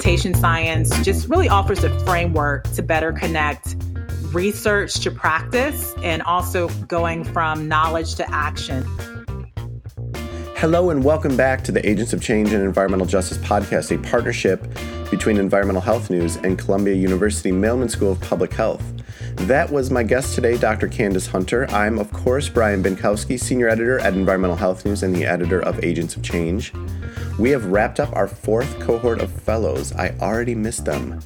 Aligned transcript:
implementation 0.00 0.32
science 0.32 1.04
just 1.04 1.28
really 1.28 1.46
offers 1.50 1.84
a 1.84 2.00
framework 2.06 2.64
to 2.72 2.82
better 2.82 3.12
connect 3.12 3.76
research 4.32 4.94
to 4.94 5.10
practice 5.10 5.92
and 6.02 6.22
also 6.22 6.68
going 6.86 7.22
from 7.22 7.68
knowledge 7.68 8.14
to 8.14 8.34
action. 8.34 8.82
Hello, 10.56 10.88
and 10.88 11.04
welcome 11.04 11.36
back 11.36 11.62
to 11.64 11.70
the 11.70 11.86
Agents 11.86 12.14
of 12.14 12.22
Change 12.22 12.50
and 12.54 12.64
Environmental 12.64 13.06
Justice 13.06 13.36
podcast, 13.38 13.94
a 13.94 13.98
partnership 14.08 14.66
between 15.10 15.36
Environmental 15.36 15.82
Health 15.82 16.08
News 16.08 16.36
and 16.36 16.58
Columbia 16.58 16.94
University 16.94 17.52
Mailman 17.52 17.90
School 17.90 18.12
of 18.12 18.20
Public 18.22 18.54
Health. 18.54 18.82
That 19.36 19.70
was 19.70 19.90
my 19.90 20.02
guest 20.02 20.34
today, 20.34 20.56
Dr. 20.56 20.88
Candis 20.88 21.28
Hunter. 21.28 21.70
I'm, 21.70 21.98
of 21.98 22.10
course, 22.10 22.48
Brian 22.48 22.82
Bienkowski, 22.82 23.38
Senior 23.38 23.68
Editor 23.68 23.98
at 23.98 24.14
Environmental 24.14 24.56
Health 24.56 24.86
News 24.86 25.02
and 25.02 25.14
the 25.14 25.26
editor 25.26 25.60
of 25.60 25.84
Agents 25.84 26.16
of 26.16 26.22
Change. 26.22 26.72
We 27.40 27.48
have 27.52 27.64
wrapped 27.64 28.00
up 28.00 28.14
our 28.14 28.28
fourth 28.28 28.78
cohort 28.80 29.22
of 29.22 29.32
fellows. 29.32 29.94
I 29.94 30.10
already 30.20 30.54
missed 30.54 30.84
them 30.84 31.20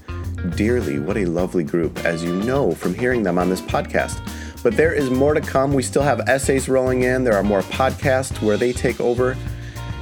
dearly. 0.55 1.01
What 1.01 1.17
a 1.17 1.25
lovely 1.25 1.65
group, 1.65 2.05
as 2.05 2.23
you 2.23 2.37
know 2.45 2.73
from 2.73 2.95
hearing 2.95 3.25
them 3.25 3.37
on 3.37 3.51
this 3.51 3.61
podcast. 3.61 4.23
But 4.63 4.77
there 4.77 4.95
is 4.95 5.11
more 5.11 5.35
to 5.35 5.41
come. 5.41 5.73
We 5.73 5.83
still 5.83 6.05
have 6.05 6.21
essays 6.29 6.69
rolling 6.69 7.03
in. 7.03 7.25
There 7.25 7.35
are 7.35 7.43
more 7.43 7.63
podcasts 7.63 8.41
where 8.41 8.57
they 8.57 8.73
take 8.73 9.01
over. 9.01 9.37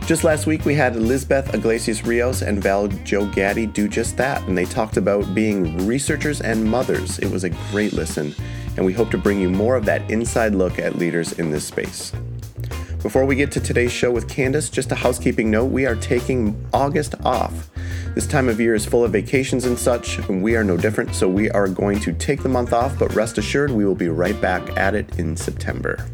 Just 0.05 0.23
last 0.23 0.47
week, 0.47 0.67
we 0.67 0.75
had 0.75 0.97
Elizabeth 0.97 1.55
Iglesias 1.55 2.05
Rios 2.05 2.43
and 2.43 2.63
Val 2.63 2.89
Joe 2.89 3.25
Gaddy 3.25 3.65
do 3.65 3.89
just 3.89 4.19
that, 4.19 4.47
and 4.47 4.59
they 4.59 4.67
talked 4.67 4.99
about 4.99 5.35
being 5.35 5.87
researchers 5.87 6.43
and 6.43 6.63
mothers. 6.63 7.21
It 7.21 7.31
was 7.31 7.45
a 7.45 7.51
great 7.71 7.95
listen, 7.95 8.35
and 8.77 8.85
we 8.85 8.93
hope 8.93 9.11
to 9.13 9.19
bring 9.19 9.41
you 9.41 9.49
more 9.49 9.77
of 9.77 9.87
that 9.87 10.11
inside 10.11 10.55
look 10.55 10.79
at 10.79 10.99
leaders 10.99 11.33
in 11.39 11.51
this 11.51 11.65
space. 11.65 12.13
Before 13.03 13.25
we 13.25 13.35
get 13.35 13.51
to 13.53 13.61
today's 13.61 13.91
show 13.91 14.13
with 14.13 14.29
Candis, 14.29 14.71
just 14.71 14.93
a 14.93 14.95
housekeeping 14.95 15.51
note 15.51 15.73
we 15.73 15.87
are 15.87 15.97
taking 15.97 16.65
August 16.73 17.17
off. 17.25 17.69
This 18.15 18.29
time 18.29 18.49
of 18.49 18.61
year 18.61 18.77
is 18.77 18.87
full 18.87 19.05
of 19.05 19.11
vacations 19.11 19.65
and 19.65 19.77
such, 19.77 20.19
and 20.19 20.41
we 20.41 20.55
are 20.55 20.63
no 20.63 20.77
different, 20.77 21.13
so 21.17 21.29
we 21.29 21.51
are 21.51 21.67
going 21.67 21.99
to 21.99 22.13
take 22.13 22.45
the 22.45 22.49
month 22.49 22.73
off, 22.73 22.97
but 23.01 23.13
rest 23.13 23.39
assured 23.39 23.73
we 23.73 23.85
will 23.85 23.97
be 23.97 24.09
right 24.09 24.41
back 24.41 24.77
at 24.79 24.95
it 24.95 25.19
in 25.19 25.37
September. 25.37 26.07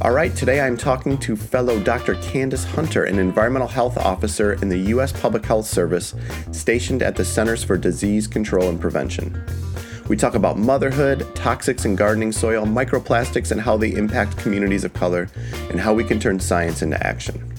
All 0.00 0.12
right, 0.12 0.34
today 0.34 0.62
I'm 0.62 0.78
talking 0.78 1.18
to 1.18 1.36
fellow 1.36 1.78
Dr. 1.78 2.14
Candis 2.14 2.64
Hunter, 2.64 3.04
an 3.04 3.18
environmental 3.18 3.68
health 3.68 3.98
officer 3.98 4.54
in 4.54 4.70
the 4.70 4.78
U.S. 4.78 5.12
Public 5.12 5.44
Health 5.44 5.66
Service 5.66 6.14
stationed 6.50 7.02
at 7.02 7.14
the 7.14 7.26
Centers 7.26 7.62
for 7.62 7.76
Disease 7.76 8.26
Control 8.26 8.70
and 8.70 8.80
Prevention. 8.80 9.44
We 10.08 10.16
talk 10.16 10.34
about 10.34 10.58
motherhood, 10.58 11.20
toxics 11.34 11.84
in 11.84 11.96
gardening 11.96 12.32
soil, 12.32 12.66
microplastics, 12.66 13.50
and 13.50 13.60
how 13.60 13.76
they 13.76 13.94
impact 13.94 14.36
communities 14.36 14.84
of 14.84 14.92
color, 14.92 15.28
and 15.70 15.80
how 15.80 15.94
we 15.94 16.04
can 16.04 16.20
turn 16.20 16.38
science 16.38 16.82
into 16.82 17.04
action. 17.06 17.54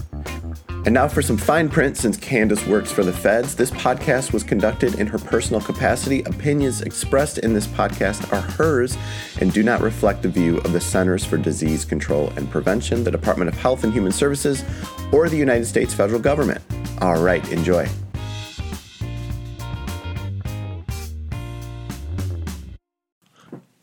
And 0.86 0.94
now 0.94 1.08
for 1.08 1.20
some 1.20 1.36
fine 1.36 1.68
print 1.68 1.96
since 1.96 2.16
Candis 2.16 2.64
works 2.68 2.92
for 2.92 3.02
the 3.02 3.12
feds. 3.12 3.56
This 3.56 3.72
podcast 3.72 4.32
was 4.32 4.44
conducted 4.44 5.00
in 5.00 5.08
her 5.08 5.18
personal 5.18 5.60
capacity. 5.60 6.22
Opinions 6.22 6.82
expressed 6.82 7.38
in 7.38 7.52
this 7.52 7.66
podcast 7.66 8.32
are 8.32 8.40
hers 8.40 8.96
and 9.40 9.52
do 9.52 9.64
not 9.64 9.80
reflect 9.80 10.22
the 10.22 10.28
view 10.28 10.58
of 10.58 10.72
the 10.72 10.80
Centers 10.80 11.24
for 11.24 11.38
Disease 11.38 11.84
Control 11.84 12.28
and 12.36 12.48
Prevention, 12.48 13.02
the 13.02 13.10
Department 13.10 13.48
of 13.48 13.58
Health 13.58 13.82
and 13.82 13.92
Human 13.92 14.12
Services, 14.12 14.64
or 15.10 15.28
the 15.28 15.36
United 15.36 15.64
States 15.64 15.92
federal 15.92 16.20
government. 16.20 16.62
All 17.00 17.20
right, 17.20 17.46
enjoy. 17.50 17.88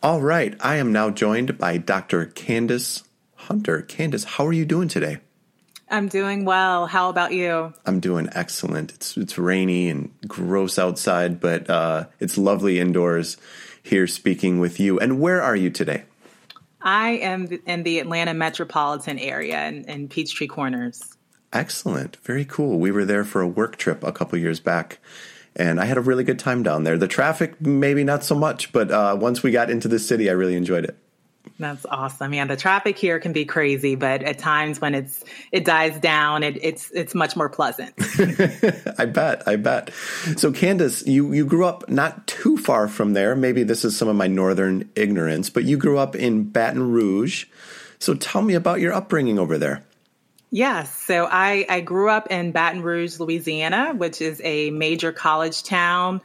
All 0.03 0.19
right, 0.19 0.53
I 0.59 0.75
am 0.75 0.91
now 0.91 1.11
joined 1.11 1.57
by 1.57 1.77
Dr. 1.77 2.25
Candis 2.25 3.03
Hunter. 3.35 3.81
Candis, 3.83 4.25
how 4.25 4.45
are 4.45 4.51
you 4.51 4.65
doing 4.65 4.89
today? 4.89 5.19
I'm 5.89 6.09
doing 6.09 6.43
well. 6.43 6.87
How 6.87 7.07
about 7.07 7.31
you? 7.31 7.73
I'm 7.85 8.01
doing 8.01 8.27
excellent. 8.33 8.91
It's 8.91 9.15
it's 9.15 9.37
rainy 9.37 9.87
and 9.87 10.11
gross 10.27 10.77
outside, 10.77 11.39
but 11.39 11.69
uh, 11.69 12.07
it's 12.19 12.37
lovely 12.37 12.81
indoors 12.81 13.37
here 13.81 14.05
speaking 14.05 14.59
with 14.59 14.77
you. 14.77 14.99
And 14.99 15.21
where 15.21 15.41
are 15.41 15.55
you 15.55 15.69
today? 15.69 16.03
I 16.81 17.11
am 17.11 17.47
in 17.65 17.83
the 17.83 17.99
Atlanta 17.99 18.33
metropolitan 18.33 19.17
area 19.19 19.65
in, 19.69 19.85
in 19.85 20.09
Peachtree 20.09 20.47
Corners. 20.47 21.15
Excellent. 21.53 22.17
Very 22.17 22.43
cool. 22.43 22.77
We 22.77 22.91
were 22.91 23.05
there 23.05 23.23
for 23.23 23.39
a 23.39 23.47
work 23.47 23.77
trip 23.77 24.03
a 24.03 24.11
couple 24.11 24.37
years 24.37 24.59
back 24.59 24.99
and 25.55 25.79
I 25.79 25.85
had 25.85 25.97
a 25.97 26.01
really 26.01 26.23
good 26.23 26.39
time 26.39 26.63
down 26.63 26.83
there. 26.83 26.97
The 26.97 27.07
traffic, 27.07 27.61
maybe 27.61 28.03
not 28.03 28.23
so 28.23 28.35
much, 28.35 28.71
but 28.71 28.91
uh, 28.91 29.15
once 29.19 29.43
we 29.43 29.51
got 29.51 29.69
into 29.69 29.87
the 29.87 29.99
city, 29.99 30.29
I 30.29 30.33
really 30.33 30.55
enjoyed 30.55 30.85
it. 30.85 30.97
That's 31.59 31.85
awesome. 31.85 32.33
Yeah, 32.33 32.45
the 32.45 32.55
traffic 32.55 32.97
here 32.97 33.19
can 33.19 33.31
be 33.31 33.45
crazy, 33.45 33.95
but 33.95 34.23
at 34.23 34.39
times 34.39 34.81
when 34.81 34.95
it's 34.95 35.23
it 35.51 35.65
dies 35.65 35.99
down, 35.99 36.41
it, 36.41 36.57
it's 36.63 36.89
it's 36.91 37.13
much 37.13 37.35
more 37.35 37.49
pleasant. 37.49 37.93
I 38.97 39.05
bet. 39.05 39.47
I 39.47 39.57
bet. 39.57 39.91
So, 40.37 40.51
Candis, 40.51 41.05
you 41.05 41.31
you 41.31 41.45
grew 41.45 41.65
up 41.65 41.87
not 41.89 42.25
too 42.27 42.57
far 42.57 42.87
from 42.87 43.13
there. 43.13 43.35
Maybe 43.35 43.63
this 43.63 43.85
is 43.85 43.95
some 43.95 44.07
of 44.07 44.15
my 44.15 44.27
northern 44.27 44.89
ignorance, 44.95 45.49
but 45.49 45.63
you 45.63 45.77
grew 45.77 45.97
up 45.97 46.15
in 46.15 46.45
Baton 46.45 46.91
Rouge. 46.91 47.45
So, 47.99 48.15
tell 48.15 48.41
me 48.41 48.55
about 48.55 48.79
your 48.79 48.93
upbringing 48.93 49.37
over 49.37 49.57
there. 49.57 49.83
Yes. 50.53 50.95
So 51.01 51.25
I, 51.25 51.65
I 51.67 51.81
grew 51.81 52.11
up 52.11 52.27
in 52.29 52.51
Baton 52.51 52.83
Rouge, 52.83 53.19
Louisiana, 53.19 53.95
which 53.97 54.21
is 54.21 54.39
a 54.43 54.69
major 54.69 55.11
college 55.11 55.63
town. 55.63 56.21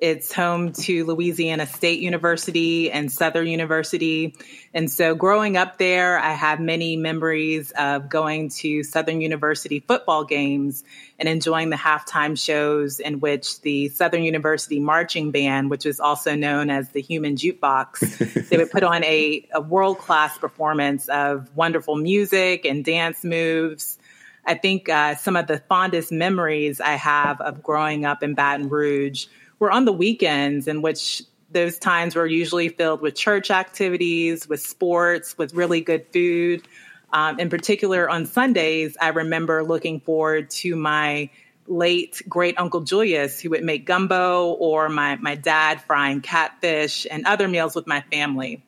It's 0.00 0.32
home 0.32 0.72
to 0.72 1.04
Louisiana 1.06 1.66
State 1.66 1.98
University 2.00 2.90
and 2.90 3.10
Southern 3.10 3.48
University. 3.48 4.36
And 4.72 4.88
so 4.88 5.16
growing 5.16 5.56
up 5.56 5.78
there, 5.78 6.20
I 6.20 6.32
have 6.34 6.60
many 6.60 6.96
memories 6.96 7.72
of 7.72 8.08
going 8.08 8.50
to 8.50 8.84
Southern 8.84 9.20
University 9.20 9.80
football 9.80 10.24
games 10.24 10.84
and 11.18 11.28
enjoying 11.28 11.70
the 11.70 11.76
halftime 11.76 12.38
shows 12.38 13.00
in 13.00 13.18
which 13.18 13.60
the 13.62 13.88
Southern 13.88 14.22
University 14.22 14.78
marching 14.78 15.32
band, 15.32 15.68
which 15.68 15.84
is 15.84 15.98
also 15.98 16.36
known 16.36 16.70
as 16.70 16.88
the 16.90 17.00
Human 17.00 17.34
Jukebox, 17.34 18.48
they 18.50 18.56
would 18.56 18.70
put 18.70 18.84
on 18.84 19.02
a, 19.02 19.48
a 19.52 19.60
world 19.60 19.98
class 19.98 20.38
performance 20.38 21.08
of 21.08 21.50
wonderful 21.56 21.96
music 21.96 22.64
and 22.64 22.84
dance 22.84 23.24
moves. 23.24 23.98
I 24.46 24.54
think 24.54 24.88
uh, 24.88 25.16
some 25.16 25.34
of 25.34 25.48
the 25.48 25.58
fondest 25.68 26.12
memories 26.12 26.80
I 26.80 26.92
have 26.92 27.40
of 27.40 27.64
growing 27.64 28.04
up 28.04 28.22
in 28.22 28.34
Baton 28.34 28.68
Rouge 28.68 29.26
were 29.58 29.70
on 29.70 29.84
the 29.84 29.92
weekends 29.92 30.68
in 30.68 30.82
which 30.82 31.22
those 31.50 31.78
times 31.78 32.14
were 32.14 32.26
usually 32.26 32.68
filled 32.68 33.00
with 33.00 33.14
church 33.14 33.50
activities, 33.50 34.48
with 34.48 34.60
sports, 34.60 35.36
with 35.38 35.54
really 35.54 35.80
good 35.80 36.06
food. 36.12 36.66
Um, 37.12 37.40
in 37.40 37.48
particular, 37.48 38.08
on 38.08 38.26
Sundays, 38.26 38.96
I 39.00 39.08
remember 39.08 39.64
looking 39.64 40.00
forward 40.00 40.50
to 40.50 40.76
my 40.76 41.30
late 41.66 42.22
great 42.28 42.58
uncle 42.58 42.80
Julius, 42.82 43.40
who 43.40 43.50
would 43.50 43.64
make 43.64 43.86
gumbo, 43.86 44.52
or 44.52 44.88
my, 44.88 45.16
my 45.16 45.34
dad 45.34 45.80
frying 45.82 46.20
catfish 46.20 47.06
and 47.10 47.26
other 47.26 47.48
meals 47.48 47.74
with 47.74 47.86
my 47.86 48.02
family. 48.12 48.62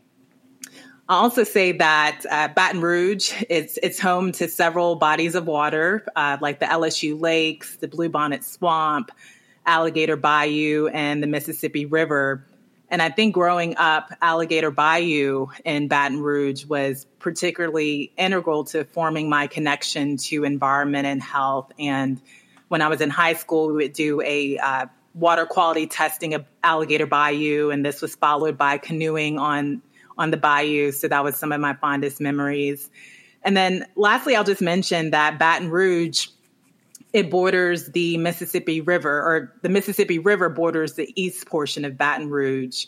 I'll 1.09 1.25
also 1.25 1.43
say 1.43 1.73
that 1.73 2.25
uh, 2.31 2.49
Baton 2.55 2.81
Rouge 2.81 3.33
it's 3.51 3.81
it's 3.83 3.99
home 3.99 4.31
to 4.33 4.47
several 4.47 4.95
bodies 4.95 5.35
of 5.35 5.45
water, 5.45 6.07
uh, 6.15 6.39
like 6.41 6.61
the 6.61 6.67
LSU 6.67 7.21
Lakes, 7.21 7.77
the 7.79 7.89
Bluebonnet 7.89 8.45
Swamp, 8.45 9.11
Alligator 9.71 10.17
Bayou 10.17 10.89
and 10.89 11.23
the 11.23 11.29
Mississippi 11.29 11.87
River. 11.87 12.45
And 12.89 13.01
I 13.01 13.09
think 13.09 13.33
growing 13.33 13.77
up, 13.77 14.13
Alligator 14.21 14.73
Bayou 14.73 15.47
in 15.65 15.87
Baton 15.87 16.21
Rouge 16.21 16.65
was 16.65 17.07
particularly 17.21 18.13
integral 18.19 18.65
to 18.65 18.85
forming 18.85 19.29
my 19.29 19.47
connection 19.47 20.17
to 20.17 20.43
environment 20.43 21.07
and 21.07 21.23
health. 21.23 21.71
And 21.79 22.21
when 22.67 22.83
I 22.83 22.89
was 22.89 23.01
in 23.01 23.11
high 23.11 23.35
school, 23.35 23.69
we 23.69 23.75
would 23.75 23.93
do 23.93 24.21
a 24.23 24.59
uh, 24.59 24.87
water 25.15 25.47
quality 25.47 25.87
testing 25.87 26.35
of 26.35 26.45
Alligator 26.65 27.07
Bayou, 27.07 27.71
and 27.71 27.87
this 27.87 28.03
was 28.03 28.17
followed 28.17 28.59
by 28.59 28.77
canoeing 28.79 29.39
on 29.39 29.83
on 30.19 30.33
the 30.33 30.37
bayou. 30.37 30.91
So 30.91 31.07
that 31.07 31.23
was 31.23 31.37
some 31.37 31.53
of 31.53 31.61
my 31.61 31.75
fondest 31.75 32.21
memories. 32.21 32.91
And 33.43 33.57
then 33.57 33.87
lastly, 33.95 34.35
I'll 34.35 34.45
just 34.45 34.61
mention 34.61 35.13
that 35.13 35.39
Baton 35.39 35.71
Rouge 35.71 36.27
it 37.13 37.31
borders 37.31 37.87
the 37.87 38.17
Mississippi 38.19 38.81
River, 38.81 39.11
or 39.11 39.53
the 39.63 39.69
Mississippi 39.69 40.19
River 40.19 40.49
borders 40.49 40.95
the 40.95 41.13
east 41.21 41.47
portion 41.47 41.85
of 41.85 41.99
Baton 41.99 42.31
Rouge. 42.31 42.87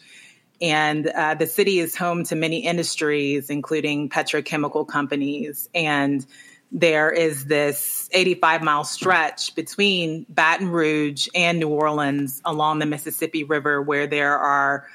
And 0.60 1.08
uh, 1.08 1.34
the 1.34 1.46
city 1.46 1.80
is 1.80 1.96
home 1.96 2.22
to 2.24 2.36
many 2.36 2.58
industries, 2.58 3.50
including 3.50 4.08
petrochemical 4.08 4.86
companies. 4.86 5.69
And 5.74 6.24
there 6.70 7.10
is 7.10 7.44
this 7.46 8.08
85 8.12 8.62
mile 8.62 8.84
stretch 8.84 9.54
between 9.54 10.24
Baton 10.28 10.69
Rouge 10.69 11.28
and 11.34 11.58
New 11.58 11.69
Orleans 11.69 12.40
along 12.44 12.78
the 12.78 12.86
Mississippi 12.86 13.44
River 13.44 13.82
where 13.82 14.06
there 14.06 14.38
are 14.38 14.86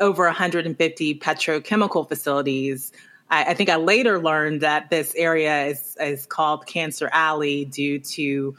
over 0.00 0.24
150 0.24 1.18
petrochemical 1.18 2.08
facilities. 2.08 2.92
I, 3.28 3.46
I 3.46 3.54
think 3.54 3.68
I 3.68 3.76
later 3.76 4.20
learned 4.20 4.62
that 4.62 4.88
this 4.90 5.14
area 5.14 5.66
is, 5.66 5.96
is 6.00 6.24
called 6.24 6.66
Cancer 6.66 7.10
Alley 7.12 7.64
due 7.64 7.98
to 7.98 8.56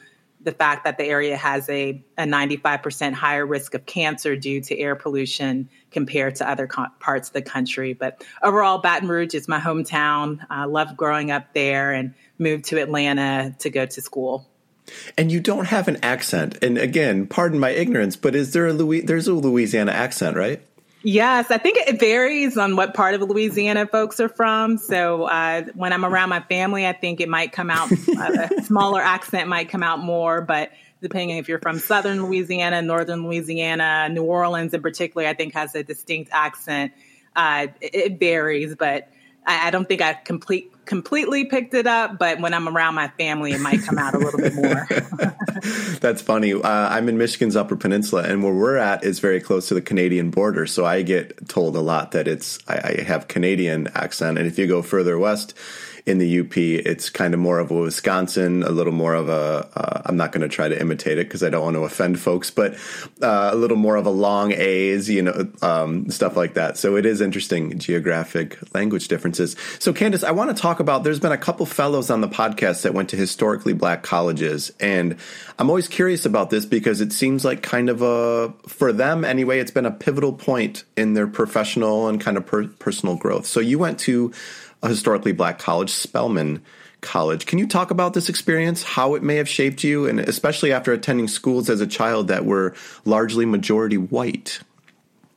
the 0.48 0.54
fact 0.54 0.86
that 0.86 0.98
the 0.98 1.04
area 1.04 1.36
has 1.36 1.68
a, 1.68 2.02
a 2.18 2.24
95% 2.24 3.12
higher 3.12 3.46
risk 3.46 3.74
of 3.74 3.86
cancer 3.86 4.38
due 4.38 4.62
to 4.62 4.80
air 4.80 4.96
pollution 4.96 5.68
compared 5.92 6.38
to 6.38 6.50
other 6.50 6.68
co- 6.68 6.86
parts 7.02 7.28
of 7.28 7.34
the 7.34 7.42
country. 7.42 7.92
But 7.92 8.24
overall, 8.42 8.78
Baton 8.78 9.10
Rouge 9.10 9.36
is 9.36 9.50
my 9.50 9.60
hometown. 9.60 10.40
I 10.50 10.64
loved 10.64 10.96
growing 10.96 11.32
up 11.32 11.54
there 11.54 11.92
and 11.92 12.14
moved 12.40 12.64
to 12.70 12.82
Atlanta 12.82 13.58
to 13.60 13.70
go 13.70 13.86
to 13.86 14.02
school. 14.02 14.48
And 15.18 15.34
you 15.34 15.42
don't 15.42 15.66
have 15.66 15.90
an 15.90 15.98
accent. 16.02 16.64
And 16.64 16.78
again, 16.78 17.28
pardon 17.28 17.60
my 17.60 17.72
ignorance, 17.72 18.16
but 18.16 18.34
is 18.34 18.54
there 18.54 18.68
a 18.68 18.74
Louis? 18.74 19.02
There's 19.02 19.28
a 19.28 19.34
Louisiana 19.34 19.92
accent, 19.92 20.38
right? 20.38 20.62
Yes, 21.10 21.52
I 21.52 21.58
think 21.58 21.78
it 21.78 22.02
varies 22.02 22.58
on 22.58 22.76
what 22.76 22.94
part 22.94 23.16
of 23.16 23.22
Louisiana 23.22 23.88
folks 23.88 24.20
are 24.20 24.28
from. 24.28 24.78
So 24.78 25.24
uh, 25.24 25.64
when 25.74 25.94
I'm 25.94 26.04
around 26.04 26.28
my 26.28 26.42
family, 26.42 26.86
I 26.86 26.92
think 26.92 27.22
it 27.22 27.30
might 27.30 27.54
come 27.54 27.70
out 27.70 27.90
a 28.20 28.50
smaller 28.64 29.00
accent 29.00 29.48
might 29.48 29.70
come 29.70 29.84
out 29.84 30.00
more, 30.00 30.42
but 30.42 30.70
depending 31.02 31.38
if 31.38 31.48
you're 31.48 31.62
from 31.62 31.80
southern 31.80 32.26
Louisiana, 32.26 32.82
northern 32.82 33.24
Louisiana, 33.24 34.10
New 34.10 34.24
Orleans 34.24 34.74
in 34.74 34.82
particular, 34.82 35.26
I 35.26 35.34
think 35.34 35.54
has 35.54 35.74
a 35.76 35.82
distinct 35.82 36.30
accent. 36.34 36.92
Uh, 37.38 37.68
it 37.80 38.20
varies, 38.20 38.76
but 38.76 39.08
I, 39.48 39.68
I 39.68 39.72
don't 39.72 39.88
think 39.88 40.02
I 40.02 40.14
complete 40.14 40.74
completely 40.86 41.46
picked 41.46 41.74
it 41.74 41.86
up, 41.86 42.18
but 42.18 42.40
when 42.40 42.54
I'm 42.54 42.68
around 42.68 42.96
my 42.96 43.10
family, 43.10 43.52
it 43.52 43.60
might 43.60 43.84
come 43.84 43.98
out 43.98 44.14
a 44.14 44.18
little 44.18 44.40
bit 44.40 44.56
more. 44.56 44.88
That's 46.00 46.22
funny. 46.22 46.54
Uh, 46.54 46.62
I'm 46.64 47.10
in 47.10 47.18
Michigan's 47.18 47.56
Upper 47.56 47.76
Peninsula, 47.76 48.24
and 48.24 48.44
where 48.44 48.54
we're 48.54 48.78
at 48.78 49.04
is 49.04 49.20
very 49.20 49.42
close 49.42 49.68
to 49.68 49.74
the 49.74 49.82
Canadian 49.82 50.32
border. 50.32 50.66
So 50.66 50.86
I 50.86 51.02
get 51.02 51.50
told 51.50 51.76
a 51.76 51.82
lot 51.82 52.12
that 52.12 52.28
it's 52.28 52.60
I, 52.68 52.98
I 53.00 53.04
have 53.04 53.28
Canadian 53.28 53.88
accent, 53.96 54.38
and 54.38 54.48
if 54.48 54.58
you 54.58 54.68
go 54.68 54.82
further 54.82 55.18
west, 55.18 55.54
in 56.08 56.18
the 56.18 56.40
UP, 56.40 56.58
it's 56.58 57.10
kind 57.10 57.34
of 57.34 57.40
more 57.40 57.60
of 57.60 57.70
a 57.70 57.76
Wisconsin, 57.76 58.64
a 58.64 58.70
little 58.70 58.94
more 58.94 59.14
of 59.14 59.30
a. 59.30 59.70
uh, 59.76 59.98
not 60.18 60.32
going 60.32 60.42
to 60.42 60.54
try 60.54 60.68
to 60.68 60.80
imitate 60.80 61.18
it 61.18 61.28
because 61.28 61.44
I 61.44 61.50
don't 61.50 61.64
want 61.64 61.76
to 61.76 61.84
offend 61.84 62.20
folks, 62.20 62.52
but 62.52 62.74
uh, 63.22 63.52
a 63.54 63.56
little 63.56 63.78
more 63.78 63.96
of 63.96 64.06
a 64.06 64.10
long 64.10 64.52
A's, 64.52 65.10
you 65.10 65.22
know, 65.22 65.48
um, 65.62 66.10
stuff 66.10 66.36
like 66.36 66.56
that. 66.56 66.78
So 66.78 66.98
it 66.98 67.06
is 67.06 67.22
interesting 67.22 67.78
geographic 67.80 68.58
language 68.74 69.08
differences. 69.08 69.56
So 69.80 69.94
Candis, 69.94 70.24
I 70.24 70.32
want 70.32 70.56
to 70.56 70.62
talk 70.62 70.80
about. 70.80 71.04
There's 71.04 71.20
been 71.20 71.32
a 71.32 71.38
couple 71.38 71.66
fellows 71.66 72.10
on 72.10 72.22
the 72.22 72.28
podcast 72.28 72.82
that 72.82 72.94
went 72.94 73.10
to 73.10 73.16
historically 73.16 73.74
black 73.74 74.04
colleges, 74.04 74.72
and 74.80 75.18
I'm 75.60 75.70
always 75.70 75.88
curious 75.88 76.26
about 76.26 76.52
this 76.52 76.66
because 76.66 77.02
it 77.02 77.12
seems 77.12 77.44
like 77.44 77.64
kind 77.64 77.90
of 77.90 78.02
a 78.04 78.54
for 78.68 78.94
them 78.94 79.26
anyway. 79.26 79.60
It's 79.60 79.72
been 79.72 79.88
a 79.88 79.92
pivotal 79.92 80.34
point 80.34 80.84
in 80.96 81.14
their 81.14 81.28
professional 81.28 82.08
and 82.08 82.22
kind 82.22 82.38
of 82.38 82.46
per- 82.46 82.68
personal 82.68 83.16
growth. 83.16 83.48
So 83.48 83.60
you 83.60 83.80
went 83.80 84.00
to 84.02 84.32
a 84.84 84.90
historically 84.90 85.32
black 85.32 85.58
college, 85.58 85.90
Spelman 85.90 86.62
College. 87.02 87.48
Can 87.48 87.58
you 87.58 87.68
talk 87.68 87.90
about 87.90 88.14
this 88.14 88.30
experience, 88.30 88.84
how 88.84 89.16
it 89.16 89.24
may 89.24 89.38
have 89.38 89.50
shaped 89.50 89.84
you, 89.84 90.08
and 90.08 90.20
especially 90.20 90.72
after 90.72 90.94
attending 90.94 91.28
schools 91.28 91.70
as 91.70 91.82
a 91.82 91.88
child 91.88 92.28
that 92.28 92.46
were 92.46 92.76
largely 93.06 93.46
majority 93.46 93.98
white? 93.98 94.60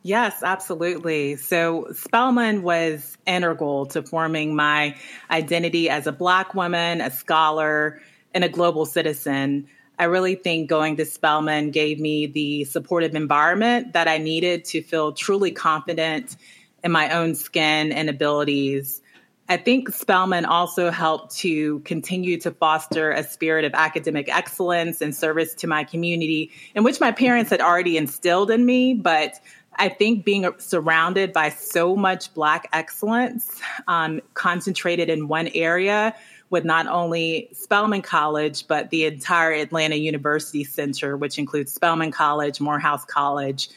Yes, 0.03 0.43
absolutely. 0.43 1.37
So 1.37 1.89
Spelman 1.93 2.63
was 2.63 3.17
integral 3.27 3.87
to 3.87 4.03
forming 4.03 4.55
my 4.55 4.97
identity 5.31 5.91
as 5.91 6.07
a 6.07 6.13
Black 6.13 6.55
woman, 6.55 7.01
a 7.01 7.11
scholar, 7.11 8.01
and 8.33 8.45
a 8.45 8.49
global 8.49 8.87
citizen. 8.87 9.69
I 10.01 10.05
really 10.05 10.35
think 10.35 10.71
going 10.71 10.97
to 10.97 11.05
Spelman 11.05 11.73
gave 11.73 12.01
me 12.01 12.25
the 12.25 12.65
supportive 12.65 13.15
environment 13.15 13.93
that 13.93 14.09
I 14.09 14.17
needed 14.17 14.65
to 14.67 14.81
feel 14.81 15.13
truly 15.13 15.51
confident 15.51 16.37
in 16.83 16.91
my 16.91 17.11
own 17.11 17.35
skin 17.35 17.93
and 17.93 18.09
abilities. 18.09 19.03
I 19.51 19.59
think 19.59 19.91
Spelman 19.91 20.47
also 20.47 20.91
helped 20.91 21.37
to 21.41 21.81
continue 21.81 22.41
to 22.41 22.51
foster 22.51 23.11
a 23.11 23.23
spirit 23.23 23.67
of 23.67 23.75
academic 23.75 24.35
excellence 24.35 25.03
and 25.03 25.15
service 25.15 25.53
to 25.57 25.67
my 25.67 25.85
community, 25.85 26.51
in 26.75 26.83
which 26.83 26.99
my 26.99 27.13
parents 27.13 27.51
had 27.51 27.61
already 27.61 27.99
instilled 27.99 28.51
in 28.51 28.65
me. 28.65 28.95
But 28.95 29.39
I 29.77 29.91
think 29.91 30.25
being 30.25 30.51
surrounded 30.57 31.35
by 31.35 31.51
so 31.51 31.95
much 31.95 32.33
Black 32.33 32.71
excellence 32.73 33.61
um, 33.87 34.23
concentrated 34.33 35.11
in 35.11 35.29
one 35.29 35.49
area 35.49 36.15
with 36.51 36.65
not 36.65 36.89
only 36.89 37.49
Spelman 37.53 38.03
College, 38.03 38.67
but 38.67 38.91
the 38.91 39.05
entire 39.05 39.53
Atlanta 39.53 39.95
University 39.95 40.65
Center, 40.65 41.17
which 41.17 41.39
includes 41.39 41.73
Spelman 41.73 42.11
College, 42.11 42.61
Morehouse 42.61 43.05
College, 43.05 43.71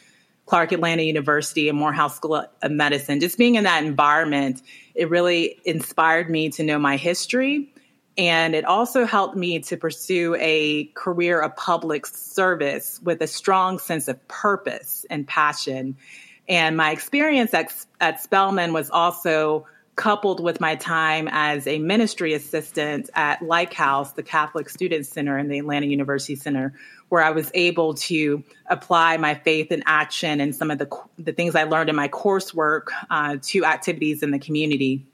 Clark 0.46 0.72
Atlanta 0.72 1.04
University 1.04 1.70
and 1.70 1.78
Morehouse 1.78 2.18
School 2.18 2.46
of 2.62 2.72
Medicine, 2.72 3.20
just 3.20 3.38
being 3.38 3.56
in 3.56 3.64
that 3.64 3.84
environment, 3.84 4.62
it 4.94 5.10
really 5.10 5.60
inspired 5.64 6.30
me 6.30 6.50
to 6.50 6.64
know 6.64 6.78
my 6.78 6.98
history. 6.98 7.70
And 8.18 8.54
it 8.54 8.66
also 8.66 9.06
helped 9.06 9.36
me 9.36 9.60
to 9.60 9.78
pursue 9.78 10.36
a 10.40 10.86
career 10.94 11.40
of 11.40 11.56
public 11.56 12.06
service 12.06 13.00
with 13.02 13.22
a 13.22 13.28
strong 13.28 13.80
sense 13.80 14.08
of 14.08 14.28
purpose 14.28 15.06
and 15.10 15.28
passion. 15.28 15.98
And 16.48 16.78
my 16.78 16.92
experience 16.92 17.54
at, 17.54 17.74
at 18.00 18.22
Spelman 18.22 18.74
was 18.74 18.90
also 18.92 19.66
coupled 19.96 20.44
with 20.44 20.60
my 20.60 20.76
time 20.76 21.30
as 21.32 21.68
a 21.68 21.78
ministry 21.80 22.34
assistant 22.34 23.10
at 23.14 23.42
Lyke 23.42 23.74
House, 23.74 24.14
the 24.14 24.24
Catholic 24.24 24.70
Student 24.70 25.06
Center 25.06 25.38
in 25.38 25.50
the 25.50 25.60
Atlanta 25.60 25.86
University 25.86 26.36
Center, 26.36 26.74
where 27.10 27.24
I 27.24 27.30
was 27.30 27.52
able 27.54 27.94
to 27.96 28.44
apply 28.68 29.18
my 29.18 29.36
faith 29.36 29.72
in 29.72 29.84
action 29.86 30.42
and 30.42 30.56
some 30.56 30.72
of 30.72 30.80
the, 30.80 30.90
the 31.20 31.32
things 31.32 31.56
I 31.56 31.64
learned 31.64 31.90
in 31.90 31.96
my 31.96 32.08
coursework 32.08 32.88
uh, 33.10 33.38
to 33.42 33.66
activities 33.66 34.24
in 34.24 34.32
the 34.32 34.40
community. 34.40 35.06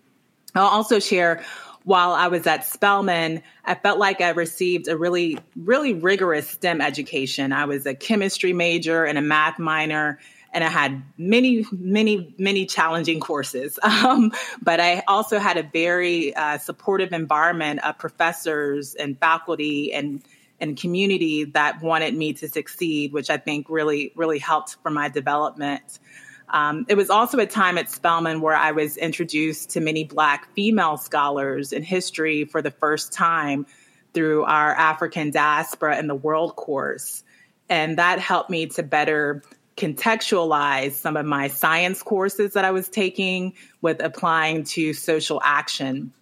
I'll 0.55 0.67
also 0.67 0.99
share 0.99 1.43
while 1.83 2.11
I 2.11 2.27
was 2.27 2.45
at 2.45 2.65
Spelman, 2.65 3.41
I 3.65 3.73
felt 3.73 3.99
like 3.99 4.21
I 4.21 4.29
received 4.29 4.87
a 4.87 4.97
really, 4.97 5.39
really 5.55 5.93
rigorous 5.93 6.47
STEM 6.47 6.81
education. 6.81 7.51
I 7.51 7.65
was 7.65 7.85
a 7.85 7.95
chemistry 7.95 8.53
major 8.53 9.05
and 9.05 9.17
a 9.17 9.21
math 9.21 9.59
minor 9.59 10.19
and 10.51 10.63
I 10.63 10.69
had 10.69 11.03
many, 11.17 11.65
many, 11.71 12.33
many 12.37 12.65
challenging 12.65 13.19
courses. 13.19 13.77
Um, 13.89 14.31
but 14.61 14.79
I 14.79 15.03
also 15.07 15.39
had 15.39 15.57
a 15.57 15.63
very 15.63 16.33
uh, 16.33 16.57
supportive 16.57 17.11
environment 17.11 17.83
of 17.83 17.97
professors 17.97 18.95
and 18.95 19.19
faculty 19.19 19.93
and 19.93 20.23
and 20.61 20.77
community 20.77 21.45
that 21.45 21.81
wanted 21.81 22.15
me 22.15 22.33
to 22.33 22.47
succeed, 22.47 23.11
which 23.13 23.29
I 23.29 23.37
think 23.37 23.67
really, 23.69 24.11
really 24.15 24.39
helped 24.39 24.77
for 24.81 24.89
my 24.89 25.09
development. 25.09 25.99
Um, 26.49 26.85
it 26.89 26.95
was 26.95 27.09
also 27.09 27.39
a 27.39 27.45
time 27.45 27.77
at 27.77 27.89
Spelman 27.89 28.41
where 28.41 28.55
I 28.55 28.71
was 28.71 28.97
introduced 28.97 29.71
to 29.71 29.81
many 29.81 30.03
Black 30.03 30.53
female 30.55 30.97
scholars 30.97 31.73
in 31.73 31.83
history 31.83 32.45
for 32.45 32.61
the 32.61 32.71
first 32.71 33.13
time 33.13 33.65
through 34.13 34.43
our 34.43 34.73
African 34.73 35.31
diaspora 35.31 35.99
in 35.99 36.07
the 36.07 36.15
world 36.15 36.55
course. 36.55 37.23
And 37.69 37.99
that 37.99 38.19
helped 38.19 38.49
me 38.49 38.67
to 38.67 38.83
better 38.83 39.43
contextualize 39.79 40.91
some 40.91 41.17
of 41.17 41.25
my 41.25 41.47
science 41.47 42.03
courses 42.03 42.53
that 42.53 42.65
I 42.65 42.71
was 42.71 42.89
taking 42.89 43.53
with 43.81 44.03
applying 44.03 44.65
to 44.65 44.93
social 44.93 45.41
action. 45.43 46.13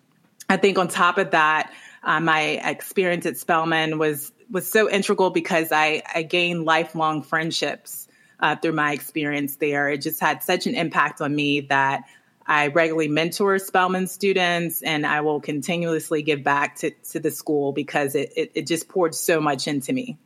I 0.50 0.58
think 0.58 0.78
on 0.78 0.88
top 0.88 1.18
of 1.18 1.32
that, 1.32 1.74
uh, 2.04 2.20
my 2.20 2.42
experience 2.42 3.26
at 3.26 3.38
Spelman 3.38 3.98
was 3.98 4.32
was 4.50 4.72
so 4.72 4.90
integral 4.90 5.30
because 5.30 5.74
I, 5.74 6.04
I 6.14 6.24
gained 6.24 6.64
lifelong 6.64 7.22
friendships 7.22 8.08
uh, 8.40 8.56
through 8.56 8.74
my 8.74 8.94
experience 8.94 9.58
there. 9.58 9.90
It 9.90 10.02
just 10.02 10.22
had 10.22 10.42
such 10.42 10.68
an 10.68 10.76
impact 10.76 11.20
on 11.20 11.36
me 11.36 11.62
that 11.62 12.04
I 12.46 12.68
regularly 12.68 13.10
mentor 13.10 13.60
Spelman 13.60 14.08
students 14.08 14.82
and 14.82 15.06
I 15.06 15.20
will 15.20 15.42
continuously 15.42 16.22
give 16.22 16.46
back 16.46 16.78
to, 16.78 16.92
to 17.12 17.20
the 17.20 17.32
school 17.32 17.74
because 17.74 18.16
it, 18.16 18.32
it, 18.38 18.52
it 18.56 18.68
just 18.68 18.88
poured 18.88 19.16
so 19.16 19.42
much 19.42 19.68
into 19.68 19.92
me. 19.92 20.18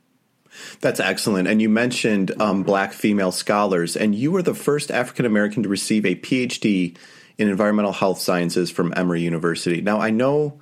That's 0.81 0.99
excellent. 0.99 1.47
And 1.47 1.61
you 1.61 1.69
mentioned 1.69 2.39
um, 2.41 2.63
black 2.63 2.93
female 2.93 3.31
scholars, 3.31 3.95
and 3.95 4.13
you 4.15 4.31
were 4.31 4.41
the 4.41 4.53
first 4.53 4.91
African 4.91 5.25
American 5.25 5.63
to 5.63 5.69
receive 5.69 6.05
a 6.05 6.15
PhD 6.15 6.97
in 7.37 7.49
environmental 7.49 7.91
health 7.91 8.19
sciences 8.19 8.69
from 8.69 8.93
Emory 8.95 9.21
University. 9.21 9.81
Now, 9.81 9.99
I 9.99 10.09
know 10.09 10.59